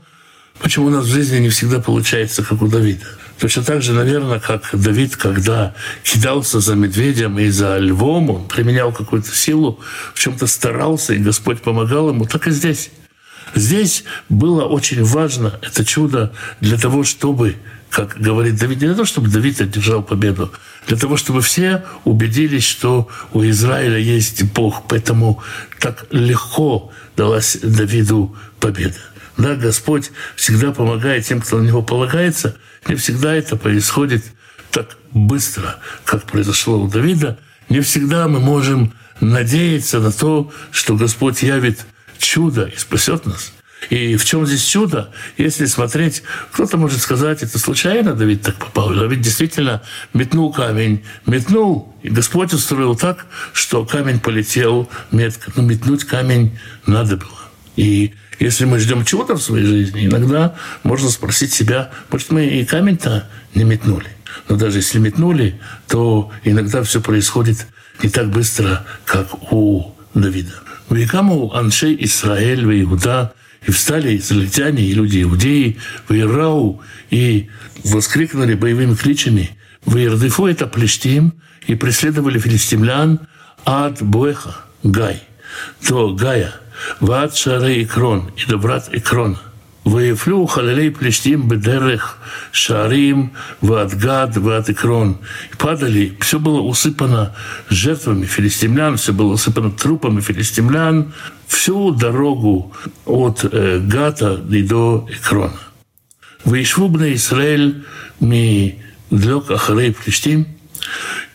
почему 0.60 0.86
у 0.86 0.90
нас 0.90 1.06
в 1.06 1.12
жизни 1.12 1.38
не 1.38 1.48
всегда 1.48 1.80
получается, 1.80 2.42
как 2.42 2.60
у 2.62 2.68
Давида? 2.68 3.06
Точно 3.42 3.64
так 3.64 3.82
же, 3.82 3.92
наверное, 3.92 4.38
как 4.38 4.70
Давид, 4.72 5.16
когда 5.16 5.74
кидался 6.04 6.60
за 6.60 6.76
медведем 6.76 7.40
и 7.40 7.48
за 7.48 7.76
львом, 7.78 8.30
он 8.30 8.46
применял 8.46 8.92
какую-то 8.92 9.34
силу, 9.34 9.80
в 10.14 10.20
чем-то 10.20 10.46
старался, 10.46 11.12
и 11.12 11.18
Господь 11.18 11.60
помогал 11.60 12.10
ему, 12.10 12.24
так 12.24 12.46
и 12.46 12.52
здесь. 12.52 12.90
Здесь 13.56 14.04
было 14.28 14.66
очень 14.66 15.02
важно 15.02 15.58
это 15.60 15.84
чудо 15.84 16.32
для 16.60 16.78
того, 16.78 17.02
чтобы 17.02 17.56
как 17.90 18.16
говорит 18.16 18.60
Давид, 18.60 18.80
не 18.80 18.86
для 18.86 18.94
того, 18.94 19.06
чтобы 19.06 19.28
Давид 19.28 19.60
одержал 19.60 20.04
победу, 20.04 20.52
для 20.86 20.96
того, 20.96 21.16
чтобы 21.16 21.42
все 21.42 21.82
убедились, 22.04 22.64
что 22.64 23.08
у 23.32 23.42
Израиля 23.42 23.98
есть 23.98 24.44
Бог. 24.52 24.84
Поэтому 24.86 25.42
так 25.80 26.06
легко 26.12 26.92
далась 27.16 27.58
Давиду 27.60 28.36
победа. 28.60 29.00
Да, 29.36 29.54
Господь 29.54 30.10
всегда 30.36 30.72
помогает 30.72 31.26
тем, 31.26 31.40
кто 31.40 31.58
на 31.58 31.62
Него 31.62 31.82
полагается. 31.82 32.56
Не 32.86 32.96
всегда 32.96 33.34
это 33.34 33.56
происходит 33.56 34.24
так 34.70 34.96
быстро, 35.12 35.78
как 36.04 36.24
произошло 36.24 36.80
у 36.80 36.88
Давида. 36.88 37.38
Не 37.68 37.80
всегда 37.80 38.28
мы 38.28 38.40
можем 38.40 38.94
надеяться 39.20 40.00
на 40.00 40.12
то, 40.12 40.52
что 40.70 40.96
Господь 40.96 41.42
явит 41.42 41.80
чудо 42.18 42.64
и 42.64 42.76
спасет 42.76 43.26
нас. 43.26 43.52
И 43.90 44.16
в 44.16 44.24
чем 44.24 44.46
здесь 44.46 44.64
чудо? 44.64 45.10
Если 45.36 45.66
смотреть, 45.66 46.22
кто-то 46.52 46.76
может 46.76 47.00
сказать, 47.00 47.42
это 47.42 47.58
случайно 47.58 48.14
Давид 48.14 48.42
так 48.42 48.56
попал. 48.56 48.94
Давид 48.94 49.20
действительно 49.20 49.82
метнул 50.14 50.52
камень, 50.52 51.04
метнул, 51.26 51.94
и 52.02 52.08
Господь 52.08 52.52
устроил 52.52 52.94
так, 52.94 53.26
что 53.52 53.84
камень 53.84 54.20
полетел 54.20 54.88
метко. 55.10 55.50
Но 55.56 55.62
метнуть 55.62 56.04
камень 56.04 56.58
надо 56.86 57.16
было. 57.16 57.40
И 57.76 58.14
если 58.42 58.64
мы 58.64 58.78
ждем 58.80 59.04
чего-то 59.04 59.36
в 59.36 59.42
своей 59.42 59.64
жизни, 59.64 60.06
иногда 60.06 60.54
можно 60.82 61.08
спросить 61.08 61.52
себя, 61.52 61.90
может, 62.10 62.30
мы 62.30 62.46
и 62.46 62.64
камень-то 62.64 63.28
не 63.54 63.64
метнули. 63.64 64.08
Но 64.48 64.56
даже 64.56 64.78
если 64.78 64.98
метнули, 64.98 65.60
то 65.88 66.30
иногда 66.42 66.82
все 66.82 67.00
происходит 67.00 67.66
не 68.02 68.08
так 68.08 68.30
быстро, 68.30 68.84
как 69.04 69.52
у 69.52 69.94
Давида. 70.14 70.54
Векаму 70.90 71.54
Аншей 71.54 71.96
Исраэль, 72.00 72.64
Иуда, 72.82 73.32
и 73.64 73.70
встали 73.70 74.16
израильтяне, 74.16 74.82
и 74.82 74.92
люди 74.92 75.22
иудеи, 75.22 75.78
в 76.08 76.12
Ирау, 76.12 76.82
и 77.10 77.48
воскликнули 77.84 78.54
боевыми 78.54 78.94
кличами 78.94 79.56
в 79.84 79.96
Ирдыфу 79.96 80.46
это 80.46 80.66
Плештим, 80.66 81.34
и 81.68 81.76
преследовали 81.76 82.40
филистимлян 82.40 83.20
от 83.64 84.02
Буэха, 84.02 84.56
Гай, 84.82 85.22
до 85.88 86.12
Гая, 86.12 86.54
вад 86.99 87.35
Шаре 87.35 87.83
Икрон, 87.83 88.31
и 88.37 88.45
до 88.49 88.57
врат 88.57 88.89
Икрона. 88.91 89.37
ויפלו 89.93 90.47
חללי 90.47 90.89
פלישתים 90.91 91.47
בדרך 91.47 92.15
שערים 92.51 93.27
ועד 93.63 93.93
גד 93.93 94.27
ועד 94.43 94.69
עקרון. 94.69 95.13
Падали, 95.59 96.17
все 96.19 96.39
было 96.39 96.61
усыпано 96.61 97.33
жертвами 97.69 98.25
филистимлян, 98.25 98.97
все 98.97 99.13
было 99.13 99.33
усыпано 99.33 99.71
трупами 99.71 100.21
филистимлян, 100.21 101.13
всю 101.47 101.91
дорогу 101.91 102.73
от 103.05 103.45
э, 103.45 103.79
Гата 103.87 104.41
и 104.51 104.61
до 104.61 105.07
Экрона. 105.09 105.59
וישבו 106.45 106.89
בני 106.89 107.07
ישראל 107.07 107.73
מדלוק 108.21 109.51
אחרי 109.51 109.93
פלישתים, 109.93 110.43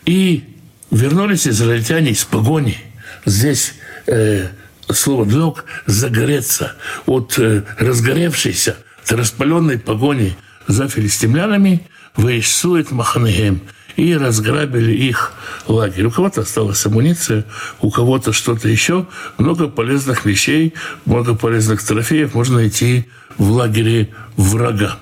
и 0.05 0.43
вернулись 0.91 1.47
израильтяне 1.47 2.11
из 2.11 2.23
погони. 2.23 2.77
Здесь 3.25 3.73
э, 4.07 4.47
слово 4.92 5.26
«длок»– 5.26 5.64
загореться 5.86 6.72
от 7.06 7.38
разгоревшейся, 7.78 8.76
от 9.04 9.12
распаленной 9.12 9.78
погони 9.78 10.36
за 10.66 10.88
филистимлянами, 10.88 11.86
«Вейшсует 12.16 12.90
Маханеем» 12.90 13.60
и 13.96 14.16
разграбили 14.16 14.92
их 14.92 15.32
лагерь. 15.66 16.06
У 16.06 16.10
кого-то 16.10 16.42
осталась 16.42 16.86
амуниция, 16.86 17.44
у 17.80 17.90
кого-то 17.90 18.32
что-то 18.32 18.68
еще. 18.68 19.06
Много 19.38 19.68
полезных 19.68 20.24
вещей, 20.24 20.74
много 21.04 21.34
полезных 21.34 21.82
трофеев 21.82 22.34
можно 22.34 22.56
найти 22.56 23.08
в 23.38 23.50
лагере 23.50 24.14
врага. 24.36 24.98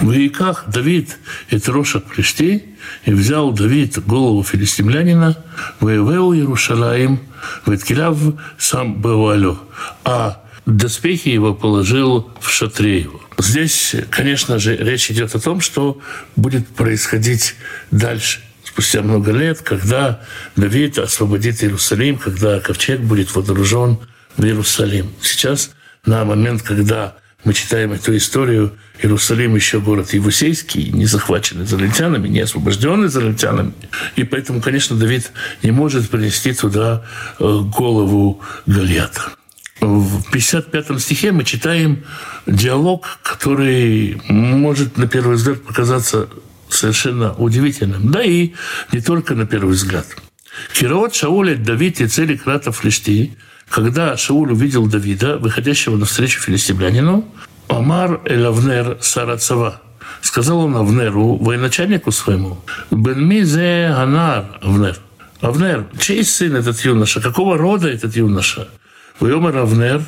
В 0.00 0.06
Ваиках 0.06 0.64
Давид 0.66 1.16
и 1.48 1.58
Троша 1.58 2.00
пришли, 2.00 2.73
и 3.04 3.12
взял 3.12 3.52
Давид 3.52 3.98
голову 4.04 4.42
филистимлянина, 4.42 5.36
воевал 5.80 6.32
Иерушалаим, 6.32 7.20
Веткиляв 7.66 8.18
сам 8.58 9.00
Бавалю, 9.00 9.58
а 10.04 10.42
доспехи 10.66 11.28
его 11.28 11.54
положил 11.54 12.30
в 12.40 12.50
шатре 12.50 13.00
его. 13.00 13.20
Здесь, 13.38 13.94
конечно 14.10 14.58
же, 14.58 14.76
речь 14.76 15.10
идет 15.10 15.34
о 15.34 15.40
том, 15.40 15.60
что 15.60 16.00
будет 16.36 16.66
происходить 16.68 17.56
дальше 17.90 18.40
спустя 18.74 19.02
много 19.02 19.30
лет, 19.30 19.60
когда 19.60 20.20
Давид 20.56 20.98
освободит 20.98 21.62
Иерусалим, 21.62 22.18
когда 22.18 22.58
ковчег 22.58 23.00
будет 23.00 23.32
водружен 23.34 23.98
в 24.36 24.44
Иерусалим. 24.44 25.12
Сейчас, 25.22 25.70
на 26.04 26.24
момент, 26.24 26.62
когда 26.62 27.14
мы 27.44 27.54
читаем 27.54 27.92
эту 27.92 28.16
историю, 28.16 28.72
Иерусалим 29.02 29.56
еще 29.56 29.80
город 29.80 30.14
Евусейский, 30.14 30.90
не 30.92 31.06
захваченный 31.06 31.64
израильтянами, 31.64 32.28
не 32.28 32.40
освобожденный 32.40 33.08
израильтянами. 33.08 33.72
И 34.16 34.24
поэтому, 34.24 34.60
конечно, 34.60 34.96
Давид 34.96 35.32
не 35.62 35.72
может 35.72 36.08
принести 36.08 36.52
туда 36.52 37.04
э, 37.38 37.60
голову 37.76 38.40
Галията. 38.66 39.32
В 39.80 40.30
55 40.30 41.00
стихе 41.00 41.32
мы 41.32 41.44
читаем 41.44 42.04
диалог, 42.46 43.18
который 43.22 44.20
может 44.28 44.96
на 44.96 45.08
первый 45.08 45.36
взгляд 45.36 45.62
показаться 45.62 46.28
совершенно 46.68 47.34
удивительным. 47.34 48.10
Да 48.10 48.22
и 48.22 48.52
не 48.92 49.00
только 49.00 49.34
на 49.34 49.44
первый 49.44 49.72
взгляд. 49.72 50.06
Кирот 50.72 51.14
Шауля 51.14 51.56
Давид 51.56 52.00
и 52.00 52.06
цели 52.06 52.36
крата 52.36 52.72
Флешти, 52.72 53.36
когда 53.68 54.16
Шауль 54.16 54.52
увидел 54.52 54.86
Давида, 54.86 55.38
выходящего 55.38 55.96
навстречу 55.96 56.40
филистимлянину, 56.40 57.28
Амар 57.68 58.20
Элавнер 58.24 58.98
Сарацава. 59.00 59.80
Сказал 60.20 60.60
он 60.60 60.76
Авнеру, 60.76 61.36
военачальнику 61.36 62.10
своему, 62.10 62.58
Бенмизе 62.90 63.92
Анар 63.96 64.44
Авнер. 64.62 64.96
Авнер, 65.40 65.86
чей 65.98 66.24
сын 66.24 66.56
этот 66.56 66.80
юноша? 66.80 67.20
Какого 67.20 67.58
рода 67.58 67.88
этот 67.88 68.16
юноша? 68.16 68.68
Вайомер 69.20 69.58
Авнер, 69.58 70.02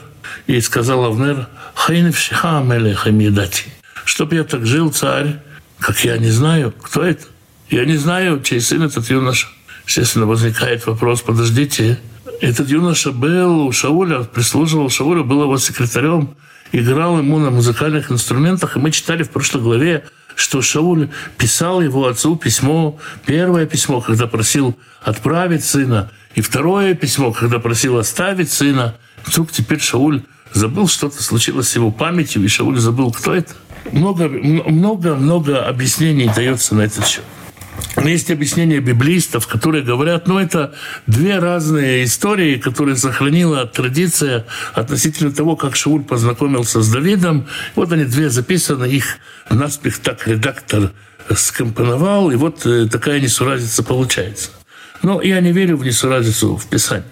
и 0.47 0.61
сказал 0.61 1.05
Авнер, 1.05 1.49
Хайневшиха 1.75 2.59
Амелеха 2.59 3.11
Мидати. 3.11 3.64
Чтоб 4.05 4.33
я 4.33 4.45
так 4.45 4.64
жил, 4.64 4.90
царь, 4.90 5.40
как 5.79 6.05
я 6.05 6.16
не 6.16 6.31
знаю, 6.31 6.73
кто 6.83 7.03
это? 7.03 7.25
Я 7.69 7.85
не 7.85 7.97
знаю, 7.97 8.40
чей 8.42 8.61
сын 8.61 8.83
этот 8.83 9.11
юноша. 9.11 9.49
Естественно, 9.87 10.27
возникает 10.27 10.87
вопрос, 10.87 11.23
подождите, 11.23 11.99
этот 12.40 12.69
юноша 12.69 13.12
был 13.12 13.66
у 13.66 13.73
Шауля, 13.73 14.21
прислуживал 14.21 14.90
Шаулю, 14.90 15.25
был 15.25 15.42
его 15.42 15.59
секретарем, 15.59 16.37
играл 16.72 17.18
ему 17.18 17.38
на 17.38 17.50
музыкальных 17.50 18.11
инструментах. 18.11 18.76
И 18.76 18.81
мы 18.81 18.90
читали 18.90 19.22
в 19.22 19.31
прошлой 19.31 19.62
главе, 19.62 20.05
что 20.35 20.61
Шауль 20.62 21.09
писал 21.38 21.81
его 21.81 22.07
отцу 22.07 22.37
письмо, 22.37 22.98
первое 23.24 23.66
письмо, 23.66 24.00
когда 24.00 24.26
просил 24.26 24.76
отправить 25.02 25.64
сына, 25.64 26.11
и 26.35 26.40
второе 26.42 26.94
письмо, 26.94 27.33
когда 27.33 27.59
просил 27.59 27.96
оставить 27.98 28.50
сына. 28.52 28.96
Вдруг 29.24 29.50
теперь 29.50 29.81
Шауль 29.81 30.22
забыл, 30.52 30.88
что-то 30.88 31.22
случилось 31.22 31.68
с 31.70 31.76
его 31.76 31.90
памятью, 31.90 32.44
и 32.44 32.48
Шауль 32.48 32.79
забыл, 32.79 33.12
кто 33.12 33.35
это. 33.35 33.55
Много-много 33.92 35.64
объяснений 35.64 36.31
дается 36.35 36.74
на 36.74 36.83
этот 36.83 37.07
счет. 37.07 37.24
Есть 38.04 38.30
объяснения 38.30 38.80
библистов, 38.80 39.46
которые 39.46 39.82
говорят, 39.82 40.28
ну, 40.28 40.38
это 40.38 40.74
две 41.06 41.38
разные 41.38 42.04
истории, 42.04 42.56
которые 42.56 42.96
сохранила 42.96 43.66
традиция 43.66 44.46
относительно 44.74 45.32
того, 45.32 45.56
как 45.56 45.76
Шауль 45.76 46.02
познакомился 46.02 46.82
с 46.82 46.90
Давидом. 46.90 47.46
Вот 47.74 47.92
они 47.92 48.04
две 48.04 48.30
записаны, 48.30 48.84
их 48.84 49.18
наспех 49.50 49.98
так 49.98 50.26
редактор 50.26 50.92
скомпоновал, 51.34 52.30
и 52.30 52.36
вот 52.36 52.64
э, 52.66 52.86
такая 52.86 53.20
несуразица 53.20 53.82
получается. 53.82 54.50
Но 55.02 55.20
я 55.22 55.40
не 55.40 55.52
верю 55.52 55.76
в 55.76 55.84
несуразицу 55.84 56.56
в 56.56 56.66
Писании. 56.66 57.04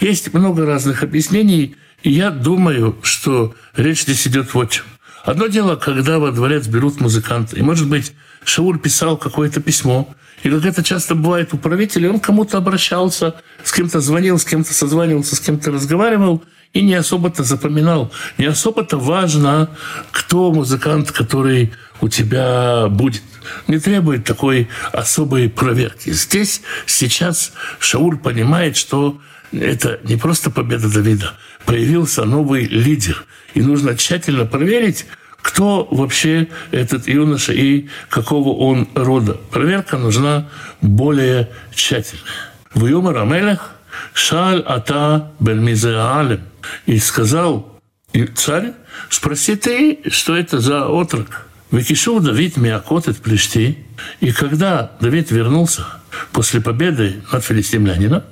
Есть 0.00 0.32
много 0.34 0.66
разных 0.66 1.02
объяснений, 1.02 1.76
и 2.02 2.10
я 2.10 2.30
думаю, 2.30 2.96
что 3.02 3.54
речь 3.76 4.02
здесь 4.02 4.26
идет 4.26 4.52
вот 4.54 4.70
чем. 4.70 4.84
Одно 5.24 5.46
дело, 5.46 5.76
когда 5.76 6.18
во 6.18 6.32
дворец 6.32 6.66
берут 6.66 7.00
музыканта, 7.00 7.56
и, 7.56 7.62
может 7.62 7.88
быть, 7.88 8.12
Шауль 8.44 8.78
писал 8.78 9.16
какое-то 9.16 9.60
письмо, 9.60 10.08
и 10.42 10.50
как 10.50 10.64
это 10.64 10.82
часто 10.82 11.14
бывает 11.14 11.54
у 11.54 11.56
правителей, 11.56 12.10
он 12.10 12.20
кому-то 12.20 12.58
обращался, 12.58 13.34
с 13.62 13.72
кем-то 13.72 14.00
звонил, 14.00 14.38
с 14.38 14.44
кем-то 14.44 14.74
созванивался, 14.74 15.36
с 15.36 15.40
кем-то 15.40 15.70
разговаривал, 15.70 16.44
и 16.74 16.82
не 16.82 16.94
особо-то 16.94 17.44
запоминал. 17.44 18.12
Не 18.36 18.46
особо-то 18.46 18.98
важно, 18.98 19.70
кто 20.10 20.52
музыкант, 20.52 21.12
который 21.12 21.72
у 22.00 22.08
тебя 22.08 22.88
будет. 22.88 23.22
Не 23.68 23.78
требует 23.78 24.24
такой 24.24 24.68
особой 24.92 25.48
проверки. 25.48 26.10
Здесь 26.10 26.62
сейчас 26.84 27.52
Шауль 27.78 28.18
понимает, 28.18 28.76
что 28.76 29.20
это 29.52 30.00
не 30.02 30.16
просто 30.16 30.50
победа 30.50 30.92
Давида. 30.92 31.34
Появился 31.64 32.24
новый 32.24 32.64
лидер. 32.64 33.24
И 33.54 33.62
нужно 33.62 33.96
тщательно 33.96 34.44
проверить, 34.44 35.06
кто 35.44 35.86
вообще 35.90 36.48
этот 36.70 37.06
юноша 37.06 37.52
и 37.52 37.88
какого 38.08 38.56
он 38.56 38.88
рода. 38.94 39.34
Проверка 39.50 39.98
нужна 39.98 40.48
более 40.80 41.50
тщательная. 41.74 42.24
В 42.72 42.86
Юмор 42.86 43.18
Амелех 43.18 43.72
Шаль 44.14 44.62
Ата 44.66 45.32
Бельмизеалем. 45.40 46.40
И 46.86 46.98
сказал 46.98 47.78
и 48.14 48.24
царь, 48.24 48.72
спроси 49.10 49.56
ты, 49.56 49.98
что 50.10 50.34
это 50.34 50.60
за 50.60 50.88
отрок. 50.88 51.46
Векишел 51.70 52.20
Давид 52.20 52.56
Миакот 52.56 53.14
Плешти. 53.18 53.78
И 54.20 54.32
когда 54.32 54.92
Давид 55.00 55.30
вернулся 55.30 55.84
после 56.32 56.62
победы 56.62 57.22
над 57.30 57.44
филистимлянином, 57.44 58.22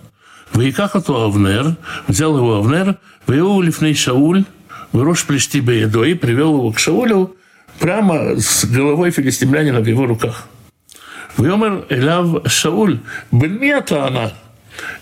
Ваиках 0.55 0.97
Авнер, 0.97 1.77
взял 2.09 2.39
его 2.39 2.57
Авнер, 2.57 2.97
Веу 3.27 3.61
Лифней 3.61 3.95
Шауль, 3.95 4.45
Грош 4.93 5.25
плешти 5.25 5.59
едо 5.59 6.05
и 6.05 6.15
привел 6.15 6.57
его 6.57 6.73
к 6.73 6.79
Шаулю 6.79 7.37
прямо 7.79 8.39
с 8.39 8.65
головой 8.65 9.11
филистимлянина 9.11 9.81
в 9.81 9.87
его 9.87 10.07
руках. 10.07 10.49
Вьомер 11.37 11.87
Эляв 11.89 12.51
Шауль, 12.51 13.01
Бельмета 13.31 14.07
она. 14.07 14.33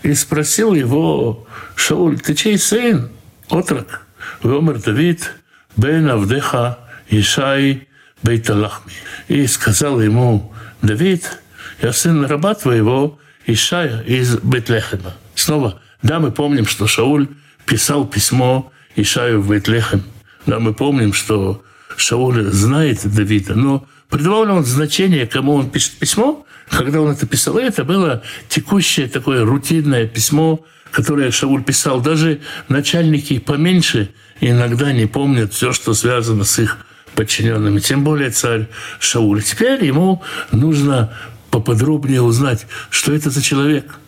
И 0.02 0.14
спросил 0.14 0.74
его 0.74 1.46
Шауль, 1.74 2.20
ты 2.20 2.34
чей 2.34 2.58
сын? 2.58 3.10
Отрок. 3.48 4.06
Вьомер 4.42 4.80
Давид, 4.80 5.34
Бен 5.76 6.08
Авдеха, 6.08 6.78
Ишай, 7.08 7.88
Бейталахми. 8.22 8.92
И 9.28 9.46
сказал 9.46 10.00
ему, 10.00 10.52
Давид, 10.82 11.40
я 11.82 11.92
сын 11.92 12.24
раба 12.24 12.54
твоего, 12.54 13.18
Ишая 13.46 14.02
из 14.02 14.36
Бетлехема. 14.38 15.14
Снова, 15.34 15.80
да, 16.02 16.20
мы 16.20 16.30
помним, 16.30 16.66
что 16.66 16.86
Шауль 16.86 17.28
писал 17.66 18.06
письмо 18.06 18.70
Ишаю 18.96 19.40
в 19.40 19.50
Бетлехем. 19.50 20.02
Да, 20.46 20.58
мы 20.58 20.74
помним, 20.74 21.12
что 21.12 21.62
Шауль 21.96 22.44
знает 22.44 23.00
Давида, 23.04 23.54
но 23.54 23.86
придавал 24.08 24.44
ли 24.44 24.52
он 24.52 24.64
значение, 24.64 25.26
кому 25.26 25.54
он 25.54 25.70
пишет 25.70 25.92
письмо? 25.98 26.46
Когда 26.70 27.00
он 27.00 27.10
это 27.10 27.26
писал, 27.26 27.58
это 27.58 27.84
было 27.84 28.22
текущее 28.48 29.08
такое 29.08 29.44
рутинное 29.44 30.06
письмо, 30.06 30.64
которое 30.92 31.30
Шауль 31.30 31.62
писал. 31.62 32.00
Даже 32.00 32.40
начальники 32.68 33.38
поменьше 33.38 34.10
иногда 34.40 34.92
не 34.92 35.06
помнят 35.06 35.52
все, 35.52 35.72
что 35.72 35.94
связано 35.94 36.44
с 36.44 36.58
их 36.58 36.78
подчиненными, 37.14 37.80
тем 37.80 38.04
более 38.04 38.30
царь 38.30 38.68
Шауль. 39.00 39.42
Теперь 39.42 39.84
ему 39.84 40.22
нужно 40.52 41.12
поподробнее 41.50 42.22
узнать, 42.22 42.66
что 42.88 43.12
это 43.12 43.30
за 43.30 43.42
человек. 43.42 43.98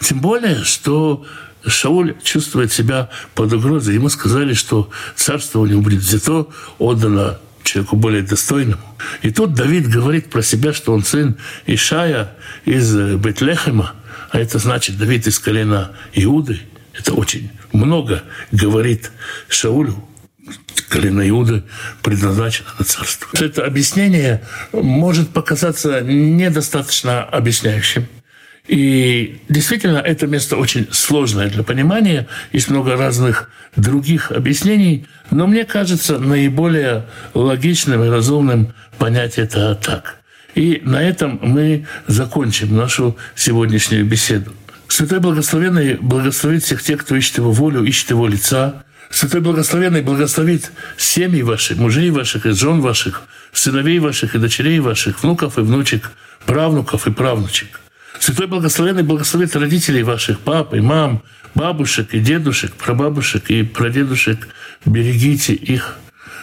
Тем 0.00 0.20
более, 0.20 0.62
что 0.64 1.24
Шауль 1.66 2.14
чувствует 2.22 2.72
себя 2.72 3.10
под 3.34 3.52
угрозой. 3.52 3.94
Ему 3.94 4.08
сказали, 4.08 4.54
что 4.54 4.90
царство 5.16 5.60
у 5.60 5.66
него 5.66 5.82
будет 5.82 6.00
взято, 6.00 6.46
отдано 6.78 7.38
человеку 7.62 7.96
более 7.96 8.22
достойному. 8.22 8.82
И 9.22 9.30
тут 9.30 9.54
Давид 9.54 9.88
говорит 9.88 10.30
про 10.30 10.42
себя, 10.42 10.72
что 10.72 10.92
он 10.92 11.04
сын 11.04 11.36
Ишая 11.66 12.32
из 12.64 12.94
Бетлехема, 12.94 13.94
а 14.30 14.38
это 14.38 14.58
значит 14.58 14.98
Давид 14.98 15.26
из 15.26 15.38
колена 15.38 15.92
Иуды. 16.14 16.60
Это 16.94 17.14
очень 17.14 17.50
много 17.72 18.22
говорит 18.52 19.10
Шаулю. 19.48 20.04
Колено 20.88 21.28
Иуды 21.28 21.62
предназначено 22.02 22.68
на 22.78 22.84
царство. 22.84 23.28
Это 23.40 23.64
объяснение 23.64 24.42
может 24.72 25.30
показаться 25.30 26.00
недостаточно 26.00 27.22
объясняющим. 27.22 28.08
И 28.70 29.40
действительно, 29.48 29.98
это 29.98 30.28
место 30.28 30.56
очень 30.56 30.86
сложное 30.92 31.50
для 31.50 31.64
понимания. 31.64 32.28
Есть 32.52 32.70
много 32.70 32.96
разных 32.96 33.50
других 33.74 34.30
объяснений. 34.30 35.06
Но 35.32 35.48
мне 35.48 35.64
кажется, 35.64 36.20
наиболее 36.20 37.04
логичным 37.34 38.04
и 38.04 38.08
разумным 38.08 38.72
понять 38.96 39.38
это 39.38 39.74
так. 39.74 40.18
И 40.54 40.80
на 40.84 41.02
этом 41.02 41.40
мы 41.42 41.88
закончим 42.06 42.76
нашу 42.76 43.16
сегодняшнюю 43.34 44.06
беседу. 44.06 44.52
Святой 44.86 45.18
Благословенный 45.18 45.94
благословит 45.94 46.62
всех 46.62 46.80
тех, 46.80 47.00
кто 47.00 47.16
ищет 47.16 47.38
Его 47.38 47.50
волю, 47.50 47.82
ищет 47.82 48.10
Его 48.10 48.28
лица. 48.28 48.84
Святой 49.10 49.40
Благословенный 49.40 50.02
благословит 50.02 50.70
семьи 50.96 51.42
ваших, 51.42 51.76
мужей 51.78 52.10
ваших 52.10 52.46
и 52.46 52.50
жен 52.50 52.80
ваших, 52.80 53.22
сыновей 53.52 53.98
ваших 53.98 54.36
и 54.36 54.38
дочерей 54.38 54.78
ваших, 54.78 55.24
внуков 55.24 55.58
и 55.58 55.62
внучек, 55.62 56.12
правнуков 56.46 57.08
и 57.08 57.10
правнучек. 57.10 57.80
Святой 58.20 58.48
Благословенный 58.48 59.02
благословит 59.02 59.56
родителей 59.56 60.02
ваших, 60.02 60.40
пап 60.40 60.74
и 60.74 60.80
мам, 60.80 61.22
бабушек 61.54 62.12
и 62.12 62.20
дедушек, 62.20 62.74
прабабушек 62.74 63.50
и 63.50 63.62
прадедушек. 63.62 64.48
Берегите 64.84 65.54
их. 65.54 65.96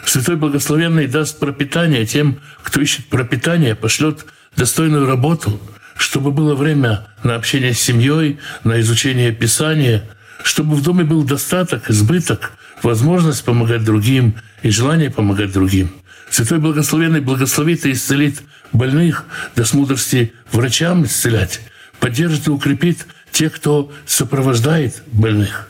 Святой 0.04 0.34
Благословенный 0.34 1.06
даст 1.06 1.38
пропитание 1.38 2.04
тем, 2.04 2.40
кто 2.64 2.80
ищет 2.80 3.06
пропитание, 3.06 3.76
пошлет 3.76 4.26
достойную 4.56 5.06
работу, 5.06 5.60
чтобы 5.96 6.32
было 6.32 6.56
время 6.56 7.06
на 7.22 7.36
общение 7.36 7.72
с 7.72 7.80
семьей, 7.80 8.40
на 8.64 8.80
изучение 8.80 9.30
Писания, 9.30 10.02
чтобы 10.42 10.74
в 10.74 10.82
доме 10.82 11.04
был 11.04 11.22
достаток, 11.22 11.90
избыток, 11.90 12.54
возможность 12.82 13.44
помогать 13.44 13.84
другим 13.84 14.34
и 14.64 14.70
желание 14.70 15.10
помогать 15.10 15.52
другим. 15.52 15.90
Святой 16.28 16.58
Благословенный 16.58 17.20
благословит 17.20 17.86
и 17.86 17.92
исцелит 17.92 18.42
больных, 18.72 19.24
даст 19.56 19.74
мудрости 19.74 20.32
врачам 20.52 21.04
исцелять, 21.04 21.60
поддержит 22.00 22.46
и 22.46 22.50
укрепит 22.50 23.06
тех, 23.30 23.52
кто 23.54 23.92
сопровождает 24.06 25.02
больных. 25.12 25.68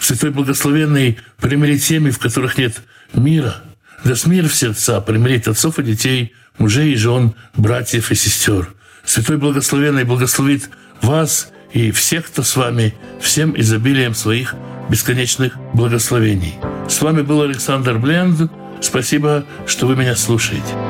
Святой 0.00 0.30
Благословенный 0.30 1.18
примирит 1.38 1.82
семьи, 1.82 2.10
в 2.10 2.18
которых 2.18 2.58
нет 2.58 2.80
мира, 3.12 3.56
даст 4.04 4.26
мир 4.26 4.48
в 4.48 4.54
сердца, 4.54 5.00
примирит 5.00 5.48
отцов 5.48 5.78
и 5.78 5.82
детей, 5.82 6.34
мужей 6.58 6.92
и 6.92 6.96
жен, 6.96 7.34
братьев 7.56 8.10
и 8.10 8.14
сестер. 8.14 8.74
Святой 9.04 9.38
Благословенный 9.38 10.04
благословит 10.04 10.70
вас 11.02 11.50
и 11.72 11.90
всех, 11.90 12.26
кто 12.26 12.42
с 12.42 12.56
вами, 12.56 12.94
всем 13.20 13.58
изобилием 13.58 14.14
своих 14.14 14.54
бесконечных 14.88 15.56
благословений. 15.74 16.54
С 16.88 17.00
вами 17.02 17.22
был 17.22 17.42
Александр 17.42 17.98
Бленд. 17.98 18.50
Спасибо, 18.80 19.44
что 19.66 19.86
вы 19.86 19.96
меня 19.96 20.16
слушаете. 20.16 20.87